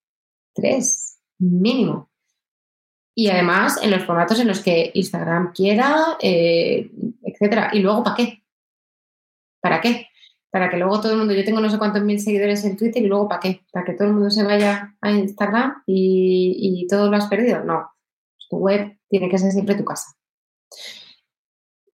Tres, 0.54 1.20
mínimo. 1.38 2.10
Y 3.14 3.28
además 3.28 3.78
en 3.82 3.90
los 3.90 4.04
formatos 4.04 4.40
en 4.40 4.48
los 4.48 4.60
que 4.60 4.90
Instagram 4.94 5.52
quiera, 5.52 6.16
eh, 6.20 6.90
etcétera. 7.22 7.70
Y 7.72 7.80
luego, 7.80 8.02
¿para 8.02 8.16
qué? 8.16 8.42
¿Para 9.60 9.80
qué? 9.80 10.08
Para 10.50 10.70
que 10.70 10.76
luego 10.76 11.00
todo 11.00 11.12
el 11.12 11.18
mundo, 11.18 11.34
yo 11.34 11.44
tengo 11.44 11.60
no 11.60 11.68
sé 11.68 11.78
cuántos 11.78 12.02
mil 12.02 12.20
seguidores 12.20 12.64
en 12.64 12.76
Twitter 12.76 13.02
y 13.02 13.06
luego 13.06 13.28
¿para 13.28 13.40
qué? 13.40 13.60
¿Para 13.72 13.84
que 13.84 13.92
todo 13.92 14.08
el 14.08 14.14
mundo 14.14 14.30
se 14.30 14.44
vaya 14.44 14.96
a 15.00 15.10
Instagram 15.10 15.82
y, 15.86 16.82
y 16.82 16.86
todo 16.86 17.10
lo 17.10 17.16
has 17.16 17.26
perdido? 17.26 17.64
No, 17.64 17.93
tu 18.48 18.58
web 18.58 18.98
tiene 19.08 19.28
que 19.28 19.38
ser 19.38 19.52
siempre 19.52 19.74
tu 19.74 19.84
casa. 19.84 20.06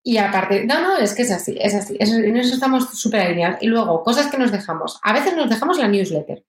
Y 0.07 0.18
aparte, 0.18 0.66
no, 0.66 0.83
no, 0.83 0.98
es 0.98 1.14
que 1.14 1.22
es 1.22 1.30
así, 1.30 1.57
es 1.59 1.74
así. 1.74 1.96
en 1.98 2.37
eso 2.37 2.54
estamos 2.54 2.90
súper 2.90 3.22
alineados. 3.22 3.62
Y 3.62 3.66
luego, 3.68 4.02
cosas 4.02 4.30
que 4.30 4.37
nos 4.37 4.52
dejamos. 4.52 5.00
A 5.02 5.14
veces 5.14 5.35
nos 5.35 5.48
dejamos 5.48 5.78
la 5.78 5.88
newsletter. 5.88 6.44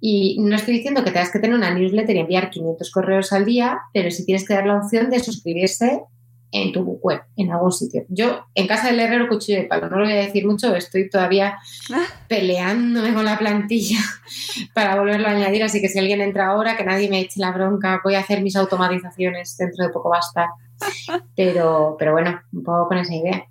Y 0.00 0.38
no 0.40 0.56
estoy 0.56 0.74
diciendo 0.74 1.02
que 1.02 1.10
tengas 1.10 1.30
que 1.30 1.38
tener 1.38 1.56
una 1.56 1.72
newsletter 1.72 2.16
y 2.16 2.20
enviar 2.20 2.50
500 2.50 2.90
correos 2.90 3.32
al 3.32 3.46
día, 3.46 3.78
pero 3.94 4.10
si 4.10 4.26
tienes 4.26 4.46
que 4.46 4.54
dar 4.54 4.66
la 4.66 4.78
opción 4.78 5.08
de 5.08 5.20
suscribirse 5.20 6.02
en 6.52 6.72
tu 6.72 6.82
web, 7.02 7.22
en 7.36 7.52
algún 7.52 7.72
sitio. 7.72 8.04
Yo, 8.08 8.46
en 8.54 8.66
casa 8.66 8.88
del 8.88 9.00
herrero, 9.00 9.28
cuchillo 9.28 9.58
de 9.58 9.66
palo, 9.66 9.88
no 9.88 9.98
lo 9.98 10.04
voy 10.04 10.14
a 10.14 10.16
decir 10.16 10.46
mucho, 10.46 10.74
estoy 10.74 11.08
todavía 11.08 11.58
ah. 11.92 12.06
peleándome 12.28 13.14
con 13.14 13.24
la 13.24 13.38
plantilla 13.38 13.98
para 14.74 14.96
volverlo 14.98 15.28
a 15.28 15.32
añadir, 15.32 15.62
así 15.62 15.80
que 15.80 15.88
si 15.88 15.98
alguien 15.98 16.20
entra 16.20 16.48
ahora, 16.48 16.76
que 16.76 16.84
nadie 16.84 17.08
me 17.08 17.20
eche 17.20 17.40
la 17.40 17.52
bronca, 17.52 18.00
voy 18.02 18.14
a 18.14 18.20
hacer 18.20 18.42
mis 18.42 18.56
automatizaciones, 18.56 19.56
dentro 19.56 19.86
de 19.86 19.92
poco 19.92 20.10
basta. 20.10 20.48
Pero, 21.36 21.96
pero 21.98 22.12
bueno, 22.12 22.40
un 22.54 22.62
poco 22.62 22.88
con 22.88 22.96
esa 22.96 23.14
idea. 23.14 23.44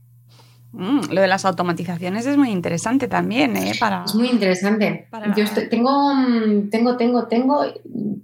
Mm, 0.72 1.12
lo 1.12 1.22
de 1.22 1.28
las 1.28 1.46
automatizaciones 1.46 2.26
es 2.26 2.38
muy 2.38 2.50
interesante 2.50 3.08
también, 3.08 3.56
¿eh? 3.56 3.74
Para, 3.80 4.04
es 4.06 4.16
muy 4.16 4.30
interesante. 4.30 5.08
Yo 5.36 5.46
tengo, 5.70 6.12
tengo, 6.72 6.98
tengo, 6.98 7.28
tengo, 7.28 7.66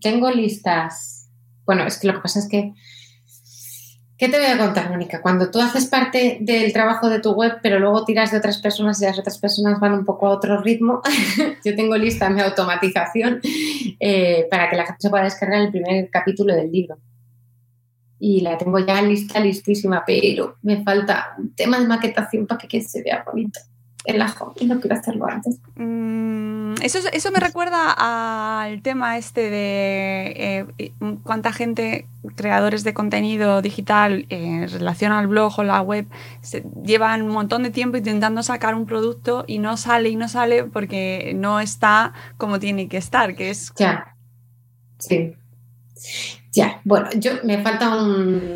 tengo 0.02 0.32
listas. 0.32 1.30
Bueno, 1.66 1.86
es 1.86 2.00
que 2.00 2.08
lo 2.08 2.14
que 2.14 2.20
pasa 2.20 2.40
es 2.40 2.48
que 2.48 2.74
¿Qué 4.18 4.30
te 4.30 4.38
voy 4.38 4.46
a 4.46 4.58
contar, 4.58 4.90
Mónica? 4.90 5.22
Cuando 5.22 5.52
tú 5.52 5.60
haces 5.60 5.88
parte 5.88 6.38
del 6.40 6.72
trabajo 6.72 7.10
de 7.10 7.20
tu 7.20 7.34
web, 7.34 7.60
pero 7.62 7.80
luego 7.80 8.06
tiras 8.06 8.32
de 8.32 8.38
otras 8.38 8.60
personas 8.60 9.02
y 9.02 9.06
las 9.06 9.20
otras 9.20 9.38
personas 9.38 9.78
van 9.82 9.94
un 9.94 10.06
poco 10.06 10.28
a 10.28 10.30
otro 10.30 10.62
ritmo, 10.62 11.02
yo 11.66 11.76
tengo 11.76 11.98
lista 11.98 12.30
mi 12.30 12.40
automatización 12.40 13.42
eh, 14.00 14.48
para 14.50 14.70
que 14.70 14.78
la 14.78 14.86
gente 14.86 15.02
se 15.02 15.10
pueda 15.10 15.26
descargar 15.26 15.62
el 15.62 15.72
primer 15.72 16.10
capítulo 16.10 16.56
del 16.56 16.72
libro. 16.72 16.98
Y 18.18 18.40
la 18.40 18.58
tengo 18.58 18.80
ya 18.80 19.02
lista, 19.02 19.42
listísima, 19.42 20.04
pero 20.08 20.56
me 20.62 20.82
falta 20.82 21.36
un 21.38 21.54
tema 21.54 21.78
de 21.78 21.86
maquetación 21.86 22.48
para 22.48 22.66
que 22.66 22.82
se 22.82 23.04
vea 23.04 23.22
bonito 23.26 23.60
el 24.06 24.22
ajo 24.22 24.54
y 24.60 24.66
no 24.66 24.80
quiero 24.80 24.96
hacerlo 24.96 25.28
antes. 25.28 25.58
Mm, 25.76 26.76
eso, 26.82 27.00
eso 27.12 27.32
me 27.32 27.40
recuerda 27.40 27.92
al 28.62 28.82
tema 28.82 29.18
este 29.18 29.50
de 29.50 30.66
eh, 30.80 30.92
cuánta 31.24 31.52
gente, 31.52 32.08
creadores 32.36 32.84
de 32.84 32.94
contenido 32.94 33.62
digital 33.62 34.26
en 34.30 34.70
relación 34.70 35.12
al 35.12 35.28
blog 35.28 35.60
o 35.60 35.64
la 35.64 35.82
web, 35.82 36.06
llevan 36.84 37.22
un 37.22 37.30
montón 37.30 37.64
de 37.64 37.72
tiempo 37.72 37.98
intentando 37.98 38.44
sacar 38.44 38.76
un 38.76 38.86
producto 38.86 39.44
y 39.48 39.60
no 39.60 39.78
sale 39.78 40.10
y 40.10 40.16
no 40.16 40.28
sale 40.28 40.64
porque 40.66 41.34
no 41.36 41.60
está 41.60 42.14
como 42.38 42.60
tiene 42.60 42.88
que 42.88 42.98
estar, 42.98 43.36
que 43.36 43.50
es... 43.50 43.74
Ya, 43.78 44.16
sí. 45.00 45.36
Ya, 46.52 46.80
bueno, 46.86 47.10
yo 47.16 47.32
me 47.44 47.62
falta 47.62 47.98
un 47.98 48.56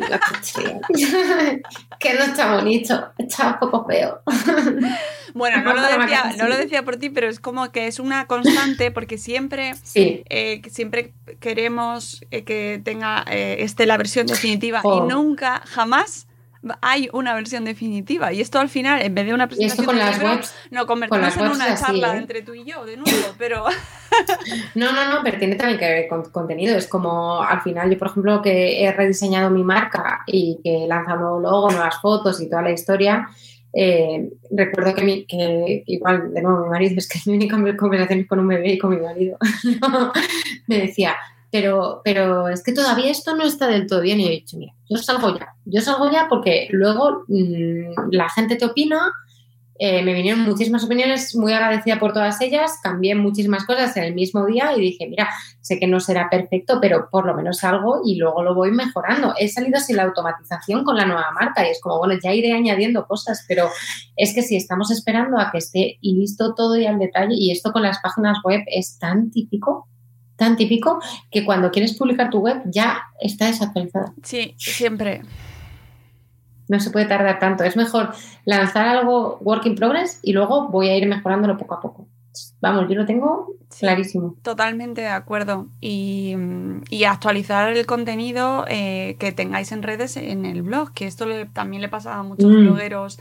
que 1.98 2.14
no 2.14 2.24
está 2.24 2.54
bonito, 2.54 3.12
está 3.18 3.48
un 3.48 3.58
poco 3.58 3.84
feo. 3.86 4.22
Bueno, 5.34 5.62
no 5.62 5.74
lo, 5.74 5.82
decía, 5.82 6.34
no 6.38 6.48
lo, 6.48 6.56
decía, 6.56 6.84
por 6.84 6.96
ti, 6.96 7.10
pero 7.10 7.28
es 7.28 7.40
como 7.40 7.70
que 7.72 7.86
es 7.86 7.98
una 7.98 8.26
constante 8.26 8.90
porque 8.90 9.18
siempre, 9.18 9.74
eh, 9.94 10.62
siempre 10.70 11.12
queremos 11.40 12.24
eh, 12.30 12.44
que 12.44 12.80
tenga 12.84 13.24
eh, 13.30 13.56
este 13.60 13.86
la 13.86 13.96
versión 13.96 14.26
definitiva 14.26 14.80
y 14.84 14.88
oh. 14.88 15.06
nunca, 15.06 15.62
jamás 15.66 16.26
hay 16.82 17.08
una 17.12 17.34
versión 17.34 17.64
definitiva. 17.64 18.32
Y 18.32 18.40
esto 18.40 18.58
al 18.58 18.68
final, 18.68 19.00
en 19.02 19.14
vez 19.14 19.26
de 19.26 19.34
una 19.34 19.48
presentación 19.48 19.86
con 19.86 19.98
las 19.98 20.22
webs, 20.22 20.54
no 20.70 20.86
convertimos 20.86 21.36
en 21.36 21.48
una 21.48 21.74
charla 21.74 22.16
entre 22.16 22.42
tú 22.42 22.54
y 22.54 22.64
yo, 22.64 22.84
de 22.84 22.96
nuevo, 22.96 23.34
pero... 23.38 23.64
no, 24.74 24.92
no, 24.92 25.08
no, 25.10 25.20
pero 25.22 25.38
tiene 25.38 25.56
también 25.56 25.78
que 25.78 25.86
ver 25.86 26.08
con 26.08 26.24
contenido. 26.30 26.76
Es 26.76 26.86
como, 26.86 27.42
al 27.42 27.62
final, 27.62 27.90
yo, 27.90 27.98
por 27.98 28.08
ejemplo, 28.08 28.42
que 28.42 28.84
he 28.84 28.92
rediseñado 28.92 29.50
mi 29.50 29.64
marca 29.64 30.22
y 30.26 30.60
que 30.62 30.84
he 30.84 30.86
lanzado 30.86 31.36
un 31.36 31.42
nuevo 31.42 31.60
logo, 31.60 31.70
nuevas 31.70 32.00
fotos 32.00 32.40
y 32.40 32.48
toda 32.48 32.62
la 32.62 32.72
historia, 32.72 33.28
eh, 33.72 34.30
recuerdo 34.50 34.94
que, 34.94 35.04
mi, 35.04 35.24
que, 35.26 35.82
igual, 35.86 36.32
de 36.32 36.42
nuevo, 36.42 36.64
mi 36.64 36.70
marido, 36.70 36.94
es 36.96 37.08
que 37.08 37.18
mi 37.30 37.36
única 37.36 37.56
conversación 37.76 38.24
con 38.24 38.40
un 38.40 38.48
bebé 38.48 38.72
y 38.72 38.78
con 38.78 38.90
mi 38.90 39.00
marido, 39.00 39.38
me 40.66 40.78
decía, 40.78 41.16
pero, 41.50 42.00
pero 42.04 42.48
es 42.48 42.62
que 42.62 42.72
todavía 42.72 43.10
esto 43.10 43.34
no 43.34 43.44
está 43.44 43.66
del 43.66 43.86
todo 43.86 44.00
bien. 44.00 44.20
Y 44.20 44.28
he 44.28 44.30
dicho, 44.30 44.56
mira, 44.56 44.72
yo 44.88 44.96
salgo 44.96 45.36
ya, 45.36 45.54
yo 45.64 45.80
salgo 45.80 46.10
ya 46.10 46.26
porque 46.28 46.68
luego 46.70 47.24
mm, 47.28 48.10
la 48.12 48.28
gente 48.28 48.56
te 48.56 48.66
opina. 48.66 49.12
Eh, 49.82 50.02
me 50.02 50.12
vinieron 50.12 50.42
muchísimas 50.42 50.84
opiniones, 50.84 51.34
muy 51.34 51.54
agradecida 51.54 51.98
por 51.98 52.12
todas 52.12 52.38
ellas, 52.42 52.78
cambié 52.82 53.14
muchísimas 53.14 53.64
cosas 53.64 53.96
en 53.96 54.04
el 54.04 54.14
mismo 54.14 54.44
día 54.44 54.76
y 54.76 54.80
dije, 54.82 55.08
mira, 55.08 55.30
sé 55.62 55.78
que 55.78 55.86
no 55.86 56.00
será 56.00 56.28
perfecto, 56.28 56.80
pero 56.82 57.08
por 57.10 57.24
lo 57.24 57.34
menos 57.34 57.60
salgo 57.60 58.02
y 58.04 58.16
luego 58.16 58.42
lo 58.42 58.54
voy 58.54 58.72
mejorando. 58.72 59.32
He 59.38 59.48
salido 59.48 59.80
sin 59.80 59.96
la 59.96 60.02
automatización 60.02 60.84
con 60.84 60.98
la 60.98 61.06
nueva 61.06 61.30
marca 61.32 61.66
y 61.66 61.70
es 61.70 61.80
como, 61.80 61.96
bueno, 61.96 62.12
ya 62.22 62.34
iré 62.34 62.52
añadiendo 62.52 63.06
cosas, 63.06 63.42
pero 63.48 63.70
es 64.16 64.34
que 64.34 64.42
si 64.42 64.54
estamos 64.54 64.90
esperando 64.90 65.38
a 65.38 65.50
que 65.50 65.56
esté 65.56 65.98
listo 66.02 66.52
todo 66.54 66.76
y 66.76 66.84
al 66.84 66.98
detalle, 66.98 67.34
y 67.34 67.50
esto 67.50 67.72
con 67.72 67.80
las 67.80 68.00
páginas 68.00 68.36
web 68.44 68.60
es 68.66 68.98
tan 68.98 69.30
típico, 69.30 69.88
tan 70.36 70.56
típico 70.56 71.00
que 71.30 71.46
cuando 71.46 71.70
quieres 71.70 71.96
publicar 71.96 72.28
tu 72.28 72.40
web 72.40 72.60
ya 72.66 73.00
está 73.18 73.46
desactualizada. 73.46 74.12
Sí, 74.22 74.54
siempre. 74.58 75.22
No 76.70 76.78
se 76.78 76.90
puede 76.90 77.06
tardar 77.06 77.40
tanto. 77.40 77.64
Es 77.64 77.76
mejor 77.76 78.10
lanzar 78.44 78.86
algo 78.86 79.38
work 79.40 79.66
in 79.66 79.74
progress 79.74 80.20
y 80.22 80.32
luego 80.32 80.68
voy 80.68 80.88
a 80.88 80.96
ir 80.96 81.08
mejorándolo 81.08 81.58
poco 81.58 81.74
a 81.74 81.80
poco. 81.80 82.06
Vamos, 82.60 82.88
yo 82.88 82.94
lo 82.94 83.06
tengo 83.06 83.56
clarísimo. 83.76 84.36
Totalmente 84.42 85.00
de 85.00 85.08
acuerdo. 85.08 85.66
Y, 85.80 86.36
actualizar 87.08 87.76
el 87.76 87.86
contenido 87.86 88.64
eh, 88.68 89.16
que 89.18 89.32
tengáis 89.32 89.72
en 89.72 89.82
redes 89.82 90.16
en 90.16 90.46
el 90.46 90.62
blog, 90.62 90.92
que 90.92 91.08
esto 91.08 91.26
también 91.52 91.82
le 91.82 91.88
pasa 91.88 92.16
a 92.16 92.22
muchos 92.22 92.50
mm. 92.50 92.60
blogueros 92.60 93.18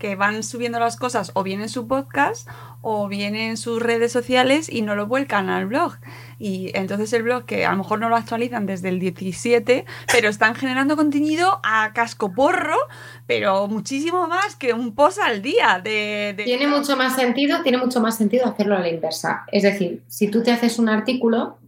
que 0.00 0.16
van 0.16 0.42
subiendo 0.42 0.80
las 0.80 0.96
cosas 0.96 1.30
o 1.34 1.44
bien 1.44 1.60
en 1.60 1.68
su 1.68 1.86
podcast 1.86 2.48
o 2.80 3.06
bien 3.06 3.36
en 3.36 3.58
sus 3.58 3.80
redes 3.80 4.10
sociales 4.10 4.68
y 4.72 4.80
no 4.80 4.96
lo 4.96 5.06
vuelcan 5.06 5.50
al 5.50 5.66
blog. 5.66 5.98
Y 6.38 6.70
entonces 6.74 7.12
el 7.12 7.22
blog, 7.22 7.44
que 7.44 7.66
a 7.66 7.70
lo 7.70 7.76
mejor 7.76 8.00
no 8.00 8.08
lo 8.08 8.16
actualizan 8.16 8.64
desde 8.64 8.88
el 8.88 8.98
17, 8.98 9.84
pero 10.10 10.30
están 10.30 10.54
generando 10.54 10.96
contenido 10.96 11.60
a 11.62 11.92
casco 11.92 12.32
porro, 12.32 12.78
pero 13.26 13.68
muchísimo 13.68 14.26
más 14.26 14.56
que 14.56 14.72
un 14.72 14.94
post 14.94 15.18
al 15.20 15.42
día. 15.42 15.80
De, 15.84 16.34
Tiene 16.44 16.66
mucho 16.66 16.96
más 16.96 17.14
sentido, 17.14 17.62
tiene 17.62 17.76
mucho 17.76 18.00
más 18.00 18.16
sentido 18.16 18.46
hacerlo 18.46 18.76
a 18.76 18.80
la 18.80 18.88
inversa. 18.88 19.44
Es 19.52 19.62
decir, 19.62 20.02
si 20.08 20.28
tú 20.28 20.42
te 20.42 20.50
haces 20.50 20.78
un 20.78 20.88
artículo, 20.88 21.58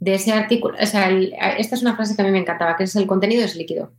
de 0.00 0.14
ese 0.14 0.32
artículo, 0.32 0.76
o 0.80 0.86
sea, 0.86 1.10
esta 1.58 1.74
es 1.74 1.82
una 1.82 1.96
frase 1.96 2.14
que 2.14 2.22
a 2.22 2.24
mí 2.24 2.30
me 2.30 2.38
encantaba, 2.38 2.76
que 2.76 2.84
es 2.84 2.94
el 2.96 3.06
contenido 3.06 3.44
es 3.44 3.56
líquido. 3.56 3.92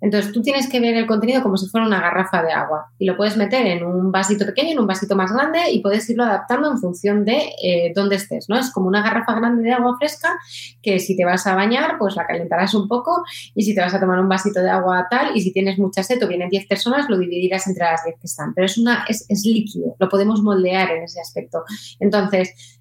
Entonces 0.00 0.32
tú 0.32 0.42
tienes 0.42 0.68
que 0.68 0.78
ver 0.78 0.94
el 0.94 1.06
contenido 1.06 1.42
como 1.42 1.56
si 1.56 1.68
fuera 1.68 1.86
una 1.86 2.00
garrafa 2.00 2.42
de 2.42 2.52
agua 2.52 2.86
y 2.98 3.06
lo 3.06 3.16
puedes 3.16 3.36
meter 3.36 3.66
en 3.66 3.84
un 3.84 4.12
vasito 4.12 4.44
pequeño, 4.44 4.72
en 4.72 4.78
un 4.78 4.86
vasito 4.86 5.16
más 5.16 5.32
grande 5.32 5.70
y 5.72 5.80
puedes 5.80 6.08
irlo 6.10 6.24
adaptando 6.24 6.70
en 6.70 6.78
función 6.78 7.24
de 7.24 7.50
eh, 7.62 7.92
dónde 7.94 8.16
estés, 8.16 8.48
¿no? 8.48 8.58
Es 8.58 8.70
como 8.70 8.88
una 8.88 9.02
garrafa 9.02 9.34
grande 9.34 9.62
de 9.62 9.72
agua 9.72 9.96
fresca 9.98 10.38
que 10.82 10.98
si 10.98 11.16
te 11.16 11.24
vas 11.24 11.46
a 11.46 11.54
bañar, 11.54 11.96
pues 11.98 12.14
la 12.14 12.26
calentarás 12.26 12.74
un 12.74 12.88
poco 12.88 13.22
y 13.54 13.62
si 13.62 13.74
te 13.74 13.80
vas 13.80 13.94
a 13.94 14.00
tomar 14.00 14.20
un 14.20 14.28
vasito 14.28 14.60
de 14.60 14.70
agua 14.70 15.06
tal 15.10 15.36
y 15.36 15.40
si 15.40 15.52
tienes 15.52 15.78
mucha 15.78 16.02
sed 16.02 16.22
o 16.22 16.28
vienen 16.28 16.50
10 16.50 16.66
personas, 16.66 17.08
lo 17.08 17.18
dividirás 17.18 17.66
entre 17.66 17.84
las 17.84 18.04
10 18.04 18.16
que 18.20 18.26
están. 18.26 18.52
Pero 18.54 18.66
es, 18.66 18.76
una, 18.76 19.04
es, 19.08 19.24
es 19.28 19.44
líquido, 19.44 19.96
lo 19.98 20.08
podemos 20.08 20.42
moldear 20.42 20.90
en 20.90 21.04
ese 21.04 21.20
aspecto. 21.20 21.64
Entonces, 22.00 22.78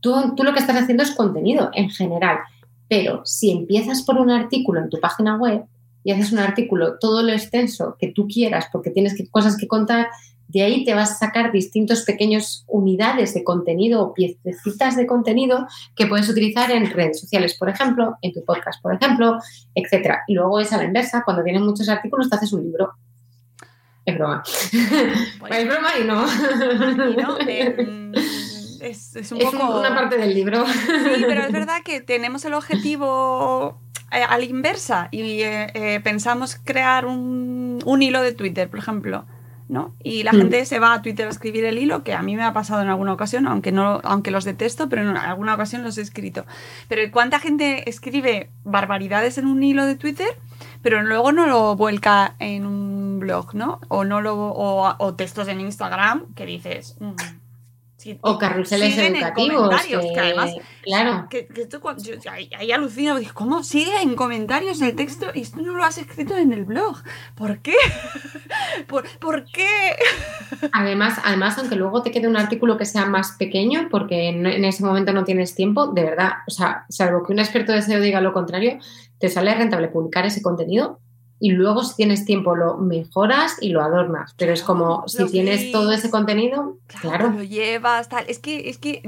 tú, 0.00 0.34
tú 0.36 0.44
lo 0.44 0.52
que 0.52 0.60
estás 0.60 0.76
haciendo 0.76 1.02
es 1.02 1.12
contenido 1.12 1.70
en 1.72 1.88
general. 1.88 2.38
Pero 2.88 3.22
si 3.24 3.50
empiezas 3.50 4.02
por 4.02 4.18
un 4.18 4.30
artículo 4.30 4.80
en 4.80 4.90
tu 4.90 5.00
página 5.00 5.36
web, 5.36 5.64
y 6.04 6.12
haces 6.12 6.32
un 6.32 6.38
artículo 6.38 6.98
todo 6.98 7.22
lo 7.22 7.32
extenso 7.32 7.96
que 7.98 8.08
tú 8.08 8.26
quieras 8.26 8.66
porque 8.72 8.90
tienes 8.90 9.14
cosas 9.30 9.56
que 9.56 9.68
contar, 9.68 10.08
de 10.52 10.62
ahí 10.62 10.84
te 10.84 10.94
vas 10.94 11.12
a 11.12 11.14
sacar 11.14 11.50
distintos 11.50 12.02
pequeños 12.02 12.64
unidades 12.68 13.32
de 13.32 13.42
contenido 13.42 14.02
o 14.02 14.12
piececitas 14.12 14.96
de 14.96 15.06
contenido 15.06 15.66
que 15.96 16.06
puedes 16.06 16.28
utilizar 16.28 16.70
en 16.70 16.90
redes 16.90 17.20
sociales, 17.20 17.56
por 17.58 17.70
ejemplo, 17.70 18.16
en 18.20 18.32
tu 18.32 18.44
podcast, 18.44 18.82
por 18.82 18.94
ejemplo, 18.94 19.38
etcétera. 19.74 20.24
Y 20.26 20.34
luego 20.34 20.60
es 20.60 20.72
a 20.72 20.76
la 20.76 20.84
inversa, 20.84 21.22
cuando 21.24 21.42
tienes 21.42 21.62
muchos 21.62 21.88
artículos 21.88 22.28
te 22.28 22.36
haces 22.36 22.52
un 22.52 22.64
libro. 22.64 22.92
Es 24.04 24.14
broma. 24.16 24.42
es 25.50 25.66
broma 25.66 25.90
y 25.98 26.04
no. 26.04 26.26
Es, 28.82 29.14
un 29.30 29.38
poco... 29.38 29.78
una 29.78 29.94
parte 29.94 30.18
del 30.18 30.34
libro. 30.34 30.66
Sí, 30.66 31.24
pero 31.24 31.44
es 31.44 31.52
verdad 31.52 31.82
que 31.84 32.00
tenemos 32.00 32.44
el 32.44 32.54
objetivo 32.54 33.80
eh, 34.12 34.22
a 34.22 34.38
la 34.38 34.44
inversa 34.44 35.08
y 35.10 35.42
eh, 35.42 35.70
eh, 35.74 36.00
pensamos 36.02 36.60
crear 36.62 37.06
un, 37.06 37.80
un, 37.84 38.02
hilo 38.02 38.22
de 38.22 38.32
Twitter, 38.32 38.68
por 38.68 38.78
ejemplo, 38.78 39.24
¿no? 39.68 39.94
Y 40.02 40.22
la 40.22 40.32
mm. 40.32 40.36
gente 40.36 40.64
se 40.64 40.78
va 40.78 40.94
a 40.94 41.02
Twitter 41.02 41.26
a 41.26 41.30
escribir 41.30 41.64
el 41.64 41.78
hilo, 41.78 42.04
que 42.04 42.14
a 42.14 42.22
mí 42.22 42.36
me 42.36 42.42
ha 42.42 42.52
pasado 42.52 42.82
en 42.82 42.88
alguna 42.88 43.12
ocasión, 43.12 43.46
aunque, 43.46 43.72
no, 43.72 44.00
aunque 44.04 44.30
los 44.30 44.44
detesto, 44.44 44.88
pero 44.88 45.02
en 45.02 45.16
alguna 45.16 45.54
ocasión 45.54 45.82
los 45.82 45.98
he 45.98 46.02
escrito. 46.02 46.44
Pero 46.88 47.02
¿cuánta 47.10 47.38
gente 47.38 47.88
escribe 47.88 48.50
barbaridades 48.64 49.38
en 49.38 49.46
un 49.46 49.62
hilo 49.62 49.86
de 49.86 49.96
Twitter? 49.96 50.28
pero 50.82 51.02
luego 51.02 51.32
no 51.32 51.46
lo 51.46 51.76
vuelca 51.76 52.34
en 52.38 52.66
un 52.66 53.20
blog, 53.20 53.54
¿no? 53.54 53.80
O 53.88 54.04
no 54.04 54.20
lo 54.20 54.34
o, 54.36 55.14
textos 55.14 55.48
en 55.48 55.60
Instagram 55.60 56.34
que 56.34 56.44
dices, 56.44 56.96
mm, 57.00 57.12
o 58.20 58.38
carruseles 58.38 58.96
educativos. 58.96 59.70
Que, 59.86 60.20
además, 60.20 60.54
claro. 60.82 61.26
Que, 61.30 61.48
yo, 61.98 62.30
ahí, 62.30 62.72
alucino, 62.72 63.16
¿cómo 63.34 63.62
sigue 63.62 64.00
en 64.02 64.14
comentarios 64.14 64.80
el 64.80 64.94
texto 64.94 65.26
y 65.34 65.44
tú 65.44 65.62
no 65.62 65.74
lo 65.74 65.84
has 65.84 65.98
escrito 65.98 66.36
en 66.36 66.52
el 66.52 66.64
blog? 66.64 66.96
¿Por 67.34 67.60
qué? 67.60 67.74
¿Por, 68.86 69.44
qué? 69.44 69.66
Además, 70.72 71.18
además, 71.24 71.58
aunque 71.58 71.76
luego 71.76 72.02
te 72.02 72.10
quede 72.10 72.28
un 72.28 72.36
artículo 72.36 72.76
que 72.76 72.84
sea 72.84 73.06
más 73.06 73.32
pequeño, 73.32 73.88
porque 73.90 74.28
en, 74.28 74.46
en 74.46 74.64
ese 74.64 74.84
momento 74.84 75.12
no 75.12 75.24
tienes 75.24 75.54
tiempo, 75.54 75.88
de 75.88 76.02
verdad, 76.02 76.32
o 76.46 76.50
sea, 76.50 76.84
salvo 76.88 77.24
que 77.24 77.32
un 77.32 77.38
experto 77.38 77.72
de 77.72 77.82
SEO 77.82 78.00
diga 78.00 78.20
lo 78.20 78.32
contrario, 78.32 78.78
te 79.18 79.28
sale 79.28 79.54
rentable 79.54 79.88
publicar 79.88 80.26
ese 80.26 80.42
contenido 80.42 81.00
y 81.42 81.50
luego 81.50 81.82
si 81.82 81.96
tienes 81.96 82.24
tiempo 82.24 82.54
lo 82.54 82.78
mejoras 82.78 83.56
y 83.60 83.70
lo 83.70 83.82
adornas. 83.82 84.32
Pero 84.38 84.52
es 84.52 84.62
como 84.62 85.08
si 85.08 85.26
tienes 85.26 85.72
todo 85.72 85.90
ese 85.90 86.08
contenido, 86.08 86.78
claro, 87.00 87.30
Lo 87.30 87.42
llevas, 87.42 88.08
tal. 88.08 88.24
Es 88.28 88.38
que, 88.38 88.68
es 88.70 88.78
que 88.78 89.02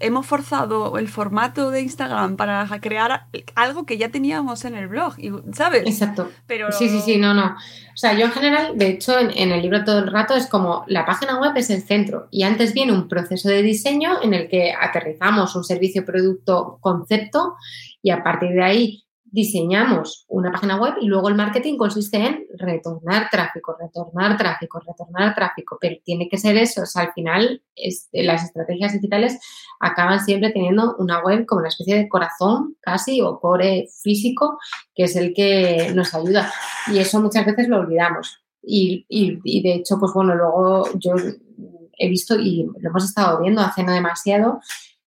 hemos 0.00 0.26
forzado 0.26 0.98
el 0.98 1.08
formato 1.08 1.70
de 1.70 1.80
Instagram 1.80 2.36
para 2.36 2.68
crear 2.82 3.26
algo 3.54 3.86
que 3.86 3.96
ya 3.96 4.10
teníamos 4.10 4.66
en 4.66 4.74
el 4.74 4.86
blog, 4.86 5.14
¿sabes? 5.54 5.84
Exacto. 5.86 6.30
Pero... 6.46 6.70
Sí, 6.72 6.90
sí, 6.90 7.00
sí, 7.00 7.16
no, 7.16 7.32
no. 7.32 7.46
O 7.46 7.96
sea, 7.96 8.12
yo 8.12 8.26
en 8.26 8.32
general, 8.32 8.76
de 8.76 8.88
hecho, 8.88 9.18
en, 9.18 9.30
en 9.30 9.50
el 9.50 9.62
libro 9.62 9.82
todo 9.82 10.00
el 10.00 10.12
rato 10.12 10.34
es 10.34 10.48
como 10.48 10.84
la 10.88 11.06
página 11.06 11.40
web 11.40 11.52
es 11.56 11.70
el 11.70 11.80
centro 11.80 12.28
y 12.30 12.42
antes 12.42 12.74
viene 12.74 12.92
un 12.92 13.08
proceso 13.08 13.48
de 13.48 13.62
diseño 13.62 14.22
en 14.22 14.34
el 14.34 14.46
que 14.50 14.74
aterrizamos 14.78 15.56
un 15.56 15.64
servicio, 15.64 16.04
producto, 16.04 16.76
concepto 16.82 17.54
y 18.02 18.10
a 18.10 18.22
partir 18.22 18.50
de 18.50 18.62
ahí 18.62 19.04
diseñamos 19.32 20.26
una 20.28 20.52
página 20.52 20.76
web 20.76 20.94
y 21.00 21.06
luego 21.06 21.30
el 21.30 21.34
marketing 21.34 21.78
consiste 21.78 22.18
en 22.18 22.46
retornar 22.58 23.30
tráfico, 23.30 23.74
retornar 23.80 24.36
tráfico, 24.36 24.78
retornar 24.78 25.34
tráfico, 25.34 25.78
pero 25.80 25.96
tiene 26.04 26.28
que 26.28 26.36
ser 26.36 26.56
eso, 26.58 26.82
o 26.82 26.98
al 26.98 27.12
final 27.14 27.62
las 28.12 28.44
estrategias 28.44 28.92
digitales 28.92 29.40
acaban 29.80 30.20
siempre 30.20 30.50
teniendo 30.50 30.96
una 30.98 31.20
web 31.24 31.46
como 31.46 31.60
una 31.60 31.70
especie 31.70 31.96
de 31.96 32.08
corazón 32.10 32.76
casi 32.82 33.22
o 33.22 33.40
core 33.40 33.88
físico 34.02 34.58
que 34.94 35.04
es 35.04 35.16
el 35.16 35.32
que 35.32 35.92
nos 35.94 36.14
ayuda. 36.14 36.52
Y 36.92 36.98
eso 36.98 37.20
muchas 37.20 37.46
veces 37.46 37.68
lo 37.68 37.78
olvidamos. 37.78 38.44
Y, 38.62 39.06
y 39.08 39.62
de 39.62 39.74
hecho, 39.76 39.98
pues 39.98 40.12
bueno, 40.12 40.34
luego 40.34 40.88
yo 40.98 41.14
he 41.98 42.08
visto 42.08 42.38
y 42.38 42.68
lo 42.78 42.90
hemos 42.90 43.04
estado 43.04 43.40
viendo 43.40 43.62
hace 43.62 43.82
no 43.82 43.92
demasiado 43.92 44.60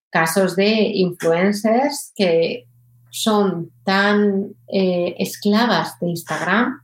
casos 0.10 0.56
de 0.56 0.72
influencers 0.94 2.12
que 2.16 2.68
son 3.16 3.72
tan 3.86 4.56
eh, 4.68 5.16
esclavas 5.20 5.98
de 6.02 6.10
Instagram 6.10 6.82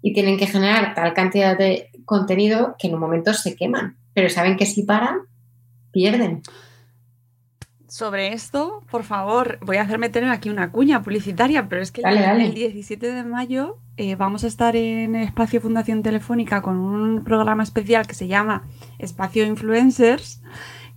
y 0.00 0.14
tienen 0.14 0.38
que 0.38 0.46
generar 0.46 0.94
tal 0.94 1.12
cantidad 1.12 1.56
de 1.58 1.90
contenido 2.06 2.76
que 2.78 2.86
en 2.88 2.94
un 2.94 3.00
momento 3.00 3.34
se 3.34 3.54
queman, 3.54 3.98
pero 4.14 4.30
saben 4.30 4.56
que 4.56 4.64
si 4.64 4.84
paran, 4.84 5.18
pierden. 5.92 6.40
sobre 7.88 8.32
esto, 8.32 8.84
por 8.90 9.04
favor, 9.04 9.58
voy 9.60 9.76
a 9.76 9.82
hacerme 9.82 10.08
tener 10.08 10.30
aquí 10.30 10.48
una 10.48 10.72
cuña 10.72 11.02
publicitaria, 11.02 11.68
pero 11.68 11.82
es 11.82 11.92
que 11.92 12.00
Dale, 12.00 12.20
el, 12.20 12.24
dale. 12.24 12.46
el 12.46 12.54
17 12.54 13.12
de 13.12 13.24
mayo 13.24 13.78
eh, 13.98 14.14
vamos 14.16 14.44
a 14.44 14.46
estar 14.46 14.76
en 14.76 15.14
Espacio 15.14 15.60
Fundación 15.60 16.02
Telefónica 16.02 16.62
con 16.62 16.78
un 16.78 17.22
programa 17.22 17.62
especial 17.62 18.06
que 18.06 18.14
se 18.14 18.28
llama 18.28 18.66
Espacio 18.98 19.44
Influencers. 19.44 20.40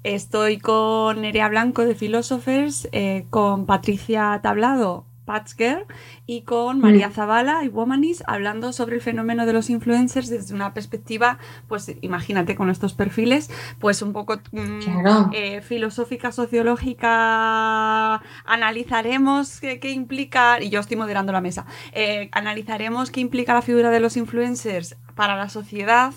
Estoy 0.04 0.60
con 0.60 1.22
Nerea 1.22 1.50
Blanco 1.50 1.84
de 1.86 1.94
Philosophers, 1.96 2.88
eh, 2.94 3.26
con 3.30 3.66
Patricia 3.66 4.40
Tablado, 4.42 5.06
Patchger, 5.26 5.86
y 6.26 6.42
con 6.44 6.80
María 6.80 7.10
Mm. 7.10 7.12
Zavala 7.12 7.64
y 7.64 7.68
Womanis 7.68 8.24
hablando 8.26 8.72
sobre 8.74 8.96
el 8.96 9.02
fenómeno 9.02 9.46
de 9.46 9.54
los 9.54 9.70
influencers 9.70 10.30
desde 10.30 10.56
una 10.56 10.74
perspectiva, 10.74 11.38
pues 11.68 11.94
imagínate 12.02 12.56
con 12.56 12.70
estos 12.70 12.94
perfiles, 12.94 13.52
pues 13.80 14.02
un 14.02 14.14
poco 14.14 14.38
mm, 14.52 14.80
Claro. 14.80 15.30
eh, 15.34 15.62
filosófica, 15.62 16.32
sociológica, 16.32 18.22
analizaremos 18.46 19.60
qué, 19.60 19.80
qué 19.80 19.92
implica, 19.92 20.62
y 20.64 20.70
yo 20.70 20.80
estoy 20.80 20.98
moderando 20.98 21.32
la 21.34 21.42
mesa, 21.42 21.66
eh, 21.92 22.30
analizaremos 22.32 23.12
qué 23.12 23.20
implica 23.20 23.54
la 23.54 23.62
figura 23.62 23.90
de 23.92 24.00
los 24.00 24.18
influencers 24.18 24.96
para 25.14 25.36
la 25.36 25.50
sociedad, 25.50 26.14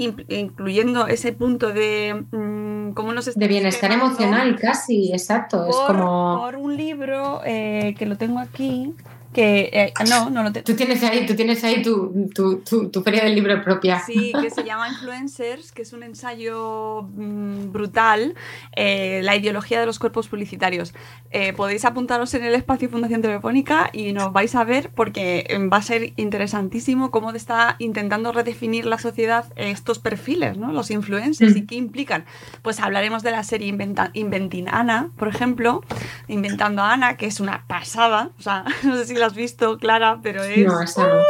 incluyendo 0.00 1.06
ese 1.06 1.32
punto 1.32 1.72
de 1.72 2.24
mm, 2.30 2.92
cómo 2.92 3.12
nos 3.12 3.34
De 3.34 3.48
bienestar 3.48 3.92
emocional, 3.92 4.56
casi, 4.58 5.12
exacto. 5.12 5.66
es 5.66 5.76
como. 5.76 6.40
por 6.42 6.56
un 6.56 6.76
libro 6.76 7.40
eh, 7.44 7.94
que 7.98 8.06
lo 8.06 8.16
tengo 8.16 8.38
aquí, 8.38 8.94
que 9.32 9.70
eh, 9.72 9.92
no, 10.08 10.28
no 10.30 10.42
lo 10.42 10.52
tengo. 10.52 10.64
Tú 10.64 10.74
tienes 10.74 11.02
ahí, 11.04 11.24
tú 11.26 11.34
tienes 11.36 11.62
ahí 11.64 11.82
tu, 11.82 12.28
tu, 12.34 12.58
tu, 12.60 12.88
tu 12.90 13.02
feria 13.02 13.22
del 13.24 13.34
libro 13.34 13.62
propia. 13.62 14.00
Sí, 14.00 14.32
que 14.40 14.50
se 14.50 14.64
llama 14.64 14.88
Influencers, 14.88 15.70
que 15.72 15.82
es 15.82 15.92
un 15.92 16.02
ensayo 16.02 17.02
mm, 17.02 17.70
brutal, 17.72 18.34
eh, 18.74 19.20
la 19.22 19.36
ideología 19.36 19.78
de 19.80 19.86
los 19.86 19.98
cuerpos 19.98 20.28
publicitarios. 20.28 20.94
Eh, 21.30 21.52
podéis 21.52 21.84
apuntaros 21.84 22.34
en 22.34 22.44
el 22.44 22.54
espacio 22.54 22.88
Fundación 22.88 23.22
Telefónica 23.22 23.90
y 23.92 24.12
nos 24.12 24.32
vais 24.32 24.54
a 24.54 24.64
ver 24.64 24.90
porque 24.90 25.44
eh, 25.48 25.58
va 25.68 25.76
a 25.76 25.82
ser 25.82 26.12
interesantísimo 26.16 27.10
cómo 27.10 27.30
está 27.30 27.76
intentando 27.78 28.32
redefinir 28.32 28.86
la 28.86 28.98
sociedad 28.98 29.44
estos 29.56 29.98
perfiles, 29.98 30.56
¿no? 30.56 30.72
los 30.72 30.90
influencers 30.90 31.56
y 31.56 31.62
Mm. 31.62 31.66
qué 31.66 31.74
implican. 31.76 32.24
Pues 32.62 32.80
hablaremos 32.80 33.22
de 33.22 33.30
la 33.30 33.44
serie 33.44 33.68
Inventa- 33.68 34.10
Inventing 34.14 34.68
Ana, 34.68 35.10
por 35.16 35.28
ejemplo, 35.28 35.82
Inventando 36.28 36.82
a 36.82 36.92
Ana, 36.92 37.16
que 37.16 37.26
es 37.26 37.38
una 37.40 37.64
pasada. 37.66 38.30
O 38.38 38.42
sea, 38.42 38.64
no 38.82 38.96
sé 38.96 39.06
si 39.06 39.14
la 39.20 39.26
has 39.26 39.34
visto, 39.34 39.78
Clara, 39.78 40.18
pero 40.22 40.42
es... 40.42 40.66
No, 40.66 40.80
esa 40.80 41.06
no. 41.06 41.22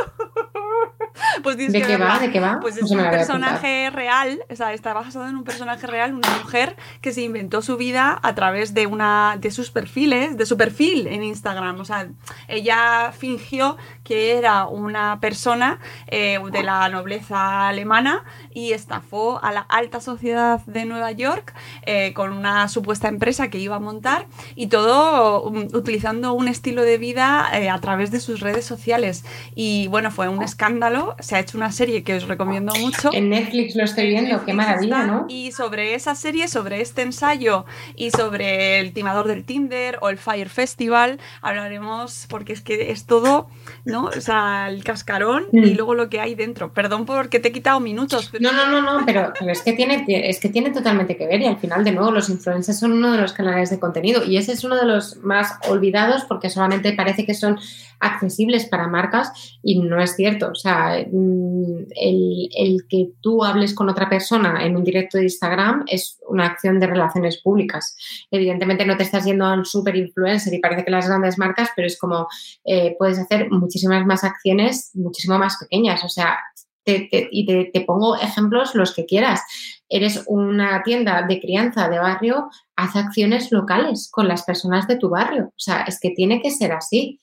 pues 1.42 1.56
tienes 1.56 1.72
¿De 1.72 1.80
que 1.80 1.86
qué 1.86 1.96
va? 1.96 2.18
¿De 2.18 2.30
qué 2.30 2.40
va? 2.40 2.58
Pues 2.60 2.76
es 2.76 2.90
un 2.90 2.98
personaje 2.98 3.90
real, 3.90 4.40
o 4.50 4.56
sea, 4.56 4.72
está 4.72 4.92
basado 4.92 5.28
en 5.28 5.36
un 5.36 5.44
personaje 5.44 5.86
real, 5.86 6.14
una 6.14 6.28
mujer 6.42 6.76
que 7.00 7.12
se 7.12 7.22
inventó 7.22 7.62
su 7.62 7.76
vida 7.76 8.18
a 8.22 8.34
través 8.34 8.74
de 8.74 8.86
una 8.86 9.36
de 9.40 9.50
sus 9.50 9.70
perfiles, 9.70 10.36
de 10.36 10.46
su 10.46 10.56
perfil 10.56 11.06
en 11.06 11.22
Instagram. 11.22 11.80
O 11.80 11.84
sea, 11.84 12.08
ella 12.48 13.12
fingió 13.16 13.76
que 14.04 14.36
era 14.38 14.66
una 14.66 15.20
persona 15.20 15.78
eh, 16.06 16.38
de 16.50 16.62
la 16.62 16.88
nobleza 16.88 17.68
alemana 17.68 18.24
y 18.52 18.72
estafó 18.72 19.42
a 19.42 19.52
la 19.52 19.60
alta 19.60 20.00
sociedad 20.00 20.60
de 20.66 20.84
Nueva 20.84 21.12
York 21.12 21.54
eh, 21.82 22.12
con 22.14 22.32
una 22.32 22.68
supuesta 22.68 23.08
empresa 23.08 23.48
que 23.48 23.58
iba 23.58 23.76
a 23.76 23.80
montar 23.80 24.26
y 24.54 24.66
todo 24.66 25.42
um, 25.42 25.68
utilizando 25.72 26.32
un 26.32 26.48
estilo 26.48 26.82
de 26.82 26.98
vida 26.98 27.48
eh, 27.52 27.70
a 27.70 27.78
través 27.78 28.10
de 28.10 28.20
sus 28.20 28.40
redes 28.40 28.64
sociales. 28.64 29.24
Y 29.54 29.86
bueno, 29.88 30.10
fue 30.10 30.28
un 30.28 30.42
escándalo. 30.42 31.16
Se 31.30 31.36
ha 31.36 31.38
hecho 31.38 31.56
una 31.58 31.70
serie 31.70 32.02
que 32.02 32.14
os 32.16 32.26
recomiendo 32.26 32.74
mucho. 32.80 33.10
En 33.12 33.28
Netflix 33.30 33.76
lo 33.76 33.84
estoy 33.84 34.08
viendo, 34.08 34.44
qué 34.44 34.52
maravilla, 34.52 35.04
¿no? 35.06 35.26
Y 35.28 35.52
sobre 35.52 35.94
esa 35.94 36.16
serie, 36.16 36.48
sobre 36.48 36.80
este 36.80 37.02
ensayo 37.02 37.66
y 37.94 38.10
sobre 38.10 38.80
el 38.80 38.92
timador 38.92 39.28
del 39.28 39.44
Tinder 39.44 39.96
o 40.00 40.08
el 40.08 40.18
Fire 40.18 40.48
Festival, 40.48 41.20
hablaremos 41.40 42.26
porque 42.28 42.52
es 42.52 42.62
que 42.62 42.90
es 42.90 43.06
todo, 43.06 43.48
¿no? 43.84 44.06
O 44.06 44.20
sea, 44.20 44.66
el 44.68 44.82
cascarón 44.82 45.44
y 45.52 45.60
Mm. 45.60 45.76
luego 45.76 45.94
lo 45.94 46.08
que 46.10 46.18
hay 46.20 46.34
dentro. 46.34 46.72
Perdón 46.74 47.06
porque 47.06 47.38
te 47.38 47.50
he 47.50 47.52
quitado 47.52 47.78
minutos. 47.78 48.28
pero- 48.32 48.42
No, 48.42 48.52
no, 48.52 48.66
no, 48.68 48.80
no, 48.98 49.06
pero, 49.06 49.32
pero 49.38 49.52
es, 49.52 49.62
que 49.62 49.72
tiene, 49.74 50.04
es 50.08 50.40
que 50.40 50.48
tiene 50.48 50.70
totalmente 50.70 51.16
que 51.16 51.28
ver 51.28 51.40
y 51.42 51.46
al 51.46 51.58
final, 51.58 51.84
de 51.84 51.92
nuevo, 51.92 52.10
los 52.10 52.28
influencers 52.28 52.76
son 52.80 52.90
uno 52.92 53.12
de 53.12 53.18
los 53.18 53.32
canales 53.34 53.70
de 53.70 53.78
contenido 53.78 54.24
y 54.24 54.36
ese 54.36 54.50
es 54.50 54.64
uno 54.64 54.74
de 54.74 54.84
los 54.84 55.18
más 55.18 55.52
olvidados 55.68 56.24
porque 56.24 56.50
solamente 56.50 56.92
parece 56.92 57.24
que 57.24 57.34
son 57.34 57.56
accesibles 58.00 58.64
para 58.64 58.88
marcas 58.88 59.58
y 59.62 59.78
no 59.80 60.00
es 60.02 60.16
cierto. 60.16 60.48
O 60.50 60.54
sea, 60.54 60.98
el, 61.96 62.48
el 62.56 62.86
que 62.88 63.10
tú 63.20 63.44
hables 63.44 63.74
con 63.74 63.88
otra 63.88 64.08
persona 64.08 64.64
en 64.64 64.76
un 64.76 64.84
directo 64.84 65.18
de 65.18 65.24
Instagram 65.24 65.84
es 65.86 66.18
una 66.28 66.46
acción 66.46 66.78
de 66.80 66.86
relaciones 66.86 67.40
públicas. 67.42 67.96
Evidentemente 68.30 68.86
no 68.86 68.96
te 68.96 69.02
estás 69.02 69.24
yendo 69.24 69.44
a 69.44 69.54
un 69.54 69.64
super 69.64 69.96
influencer 69.96 70.52
y 70.54 70.60
parece 70.60 70.84
que 70.84 70.90
las 70.90 71.08
grandes 71.08 71.38
marcas, 71.38 71.70
pero 71.74 71.86
es 71.86 71.98
como 71.98 72.28
eh, 72.64 72.96
puedes 72.98 73.18
hacer 73.18 73.50
muchísimas 73.50 74.04
más 74.06 74.24
acciones, 74.24 74.90
muchísimo 74.94 75.38
más 75.38 75.56
pequeñas. 75.58 76.04
O 76.04 76.08
sea, 76.08 76.38
y 76.84 77.46
te, 77.46 77.70
te 77.72 77.80
pongo 77.82 78.16
ejemplos 78.16 78.74
los 78.74 78.94
que 78.94 79.06
quieras. 79.06 79.42
Eres 79.88 80.24
una 80.26 80.82
tienda 80.82 81.22
de 81.22 81.40
crianza 81.40 81.88
de 81.88 81.98
barrio, 81.98 82.48
haz 82.76 82.96
acciones 82.96 83.52
locales 83.52 84.08
con 84.10 84.28
las 84.28 84.44
personas 84.44 84.86
de 84.86 84.96
tu 84.96 85.08
barrio. 85.08 85.46
O 85.48 85.58
sea, 85.58 85.82
es 85.82 86.00
que 86.00 86.10
tiene 86.10 86.40
que 86.40 86.50
ser 86.50 86.72
así. 86.72 87.20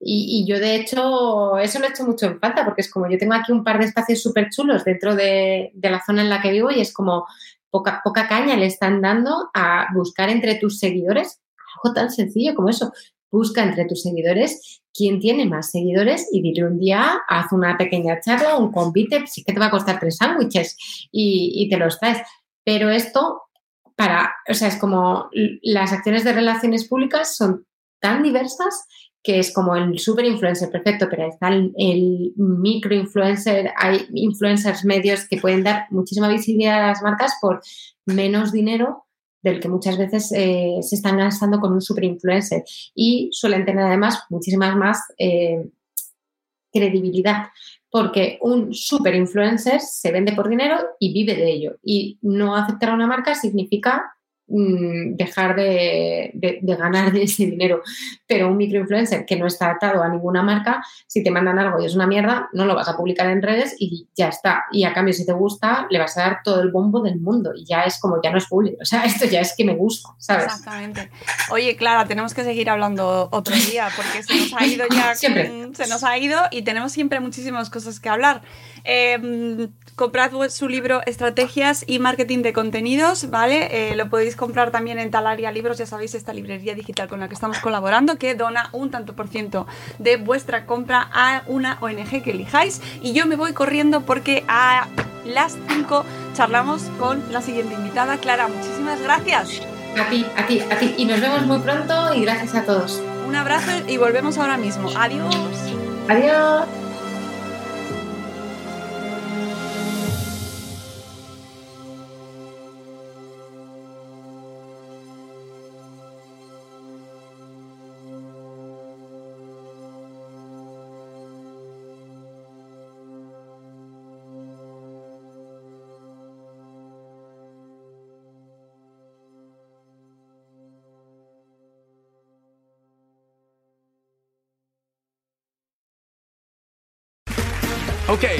Y, 0.00 0.44
yo, 0.46 0.60
de 0.60 0.76
hecho, 0.76 1.58
eso 1.58 1.80
lo 1.80 1.86
he 1.86 1.90
hecho 1.90 2.04
mucho 2.04 2.26
en 2.26 2.38
falta, 2.38 2.64
porque 2.64 2.82
es 2.82 2.90
como 2.90 3.10
yo 3.10 3.18
tengo 3.18 3.34
aquí 3.34 3.50
un 3.50 3.64
par 3.64 3.78
de 3.78 3.86
espacios 3.86 4.22
súper 4.22 4.48
chulos 4.48 4.84
dentro 4.84 5.16
de, 5.16 5.72
la 5.74 6.02
zona 6.04 6.22
en 6.22 6.28
la 6.28 6.40
que 6.40 6.52
vivo 6.52 6.70
y 6.70 6.80
es 6.80 6.92
como 6.92 7.26
poca, 7.68 8.00
poca 8.04 8.28
caña 8.28 8.56
le 8.56 8.66
están 8.66 9.00
dando 9.02 9.50
a 9.54 9.88
buscar 9.92 10.30
entre 10.30 10.54
tus 10.54 10.78
seguidores 10.78 11.40
algo 11.82 11.94
tan 11.94 12.10
sencillo 12.10 12.54
como 12.54 12.68
eso. 12.68 12.92
Busca 13.30 13.62
entre 13.62 13.84
tus 13.84 14.02
seguidores 14.02 14.80
quién 14.94 15.20
tiene 15.20 15.46
más 15.46 15.70
seguidores 15.70 16.28
y 16.32 16.42
dile 16.42 16.64
un 16.64 16.78
día, 16.78 17.20
haz 17.28 17.52
una 17.52 17.76
pequeña 17.76 18.20
charla, 18.20 18.56
un 18.56 18.72
convite, 18.72 19.26
sí 19.26 19.44
que 19.44 19.52
te 19.52 19.60
va 19.60 19.66
a 19.66 19.70
costar 19.70 20.00
tres 20.00 20.16
sándwiches 20.16 20.76
y, 21.12 21.52
y 21.54 21.68
te 21.68 21.76
los 21.76 22.00
traes. 22.00 22.18
Pero 22.64 22.90
esto, 22.90 23.42
para, 23.96 24.34
o 24.48 24.54
sea, 24.54 24.68
es 24.68 24.76
como 24.76 25.28
las 25.62 25.92
acciones 25.92 26.24
de 26.24 26.32
relaciones 26.32 26.88
públicas 26.88 27.36
son 27.36 27.66
tan 28.00 28.22
diversas 28.22 28.86
que 29.28 29.38
es 29.38 29.52
como 29.52 29.76
el 29.76 29.98
super 29.98 30.24
influencer 30.24 30.70
perfecto, 30.70 31.06
pero 31.10 31.28
está 31.28 31.48
el, 31.48 31.74
el 31.76 32.32
micro 32.36 32.94
influencer, 32.94 33.70
hay 33.76 34.06
influencers 34.14 34.86
medios 34.86 35.28
que 35.28 35.36
pueden 35.36 35.62
dar 35.62 35.84
muchísima 35.90 36.30
visibilidad 36.30 36.82
a 36.82 36.86
las 36.86 37.02
marcas 37.02 37.34
por 37.38 37.60
menos 38.06 38.52
dinero 38.52 39.04
del 39.42 39.60
que 39.60 39.68
muchas 39.68 39.98
veces 39.98 40.32
eh, 40.34 40.78
se 40.80 40.96
están 40.96 41.18
gastando 41.18 41.60
con 41.60 41.74
un 41.74 41.82
super 41.82 42.04
influencer. 42.04 42.64
Y 42.94 43.28
suelen 43.32 43.66
tener 43.66 43.84
además 43.84 44.24
muchísimas 44.30 44.74
más 44.76 45.02
eh, 45.18 45.62
credibilidad 46.72 47.48
porque 47.90 48.38
un 48.40 48.72
super 48.72 49.14
influencer 49.14 49.82
se 49.82 50.10
vende 50.10 50.32
por 50.32 50.48
dinero 50.48 50.78
y 50.98 51.12
vive 51.12 51.34
de 51.34 51.50
ello. 51.50 51.76
Y 51.82 52.18
no 52.22 52.56
aceptar 52.56 52.88
a 52.88 52.94
una 52.94 53.06
marca 53.06 53.34
significa 53.34 54.16
mm, 54.48 55.16
dejar 55.16 55.54
de, 55.56 56.30
de- 56.34 56.58
de 56.62 56.76
ganar 56.76 57.14
ese 57.16 57.46
dinero 57.46 57.82
pero 58.26 58.48
un 58.48 58.56
microinfluencer 58.56 59.24
que 59.26 59.36
no 59.36 59.46
está 59.46 59.70
atado 59.70 60.02
a 60.02 60.08
ninguna 60.08 60.42
marca 60.42 60.82
si 61.06 61.22
te 61.22 61.30
mandan 61.30 61.58
algo 61.58 61.80
y 61.80 61.86
es 61.86 61.94
una 61.94 62.06
mierda 62.06 62.48
no 62.52 62.64
lo 62.66 62.74
vas 62.74 62.88
a 62.88 62.96
publicar 62.96 63.28
en 63.30 63.42
redes 63.42 63.74
y 63.78 64.08
ya 64.16 64.28
está 64.28 64.64
y 64.72 64.84
a 64.84 64.92
cambio 64.92 65.14
si 65.14 65.24
te 65.26 65.32
gusta 65.32 65.86
le 65.90 65.98
vas 65.98 66.16
a 66.16 66.22
dar 66.22 66.38
todo 66.42 66.60
el 66.62 66.70
bombo 66.70 67.02
del 67.02 67.20
mundo 67.20 67.52
y 67.54 67.64
ya 67.64 67.82
es 67.82 67.98
como 68.00 68.20
ya 68.22 68.30
no 68.30 68.38
es 68.38 68.46
público 68.46 68.78
o 68.80 68.84
sea 68.84 69.04
esto 69.04 69.24
ya 69.26 69.40
es 69.40 69.54
que 69.56 69.64
me 69.64 69.74
gusta 69.74 70.08
¿sabes? 70.18 70.44
Exactamente. 70.46 71.10
Oye, 71.50 71.76
Clara, 71.76 72.06
tenemos 72.06 72.34
que 72.34 72.44
seguir 72.44 72.68
hablando 72.70 73.28
otro 73.32 73.54
día 73.54 73.88
porque 73.96 74.22
se 74.22 74.34
nos 74.36 74.52
ha 74.54 74.66
ido 74.66 74.86
ya. 74.90 75.14
Siempre. 75.14 75.68
Se 75.74 75.86
nos 75.86 76.04
ha 76.04 76.16
ido 76.18 76.40
y 76.50 76.62
tenemos 76.62 76.92
siempre 76.92 77.20
muchísimas 77.20 77.70
cosas 77.70 78.00
que 78.00 78.08
hablar. 78.08 78.42
Eh, 78.84 79.68
comprad 79.96 80.30
su 80.50 80.68
libro 80.68 81.00
Estrategias 81.06 81.84
y 81.86 81.98
Marketing 81.98 82.42
de 82.42 82.52
Contenidos, 82.52 83.30
¿vale? 83.30 83.90
Eh, 83.90 83.96
lo 83.96 84.08
podéis 84.08 84.36
comprar 84.38 84.70
también 84.70 84.98
en 84.98 85.10
Talaria 85.10 85.52
Libros, 85.52 85.76
ya 85.76 85.84
sabéis, 85.84 86.14
esta 86.14 86.32
librería 86.32 86.74
digital 86.74 87.08
con 87.08 87.20
la 87.20 87.28
que 87.28 87.34
estamos 87.34 87.58
colaborando, 87.58 88.16
que 88.16 88.34
dona 88.34 88.70
un 88.72 88.90
tanto 88.90 89.14
por 89.14 89.28
ciento 89.28 89.66
de 89.98 90.16
vuestra 90.16 90.64
compra 90.64 91.10
a 91.12 91.42
una 91.46 91.76
ONG 91.82 92.22
que 92.22 92.30
elijáis. 92.30 92.80
Y 93.02 93.12
yo 93.12 93.26
me 93.26 93.36
voy 93.36 93.52
corriendo 93.52 94.00
porque 94.02 94.44
a 94.48 94.88
las 95.26 95.58
5 95.68 96.04
charlamos 96.32 96.84
con 96.98 97.22
la 97.30 97.42
siguiente 97.42 97.74
invitada. 97.74 98.16
Clara, 98.16 98.48
muchísimas 98.48 99.02
gracias. 99.02 99.60
a 99.98 100.08
ti, 100.08 100.24
a 100.36 100.46
ti, 100.46 100.62
a 100.70 100.76
ti 100.78 100.94
y 100.96 101.04
nos 101.04 101.20
vemos 101.20 101.44
muy 101.44 101.58
pronto 101.58 102.14
y 102.14 102.22
gracias 102.22 102.54
a 102.54 102.64
todos 102.64 103.02
Un 103.26 103.34
abrazo 103.34 103.72
y 103.88 103.96
volvemos 103.96 104.38
ahora 104.38 104.56
mismo. 104.56 104.88
Adiós. 104.96 105.34
adiós 106.08 106.87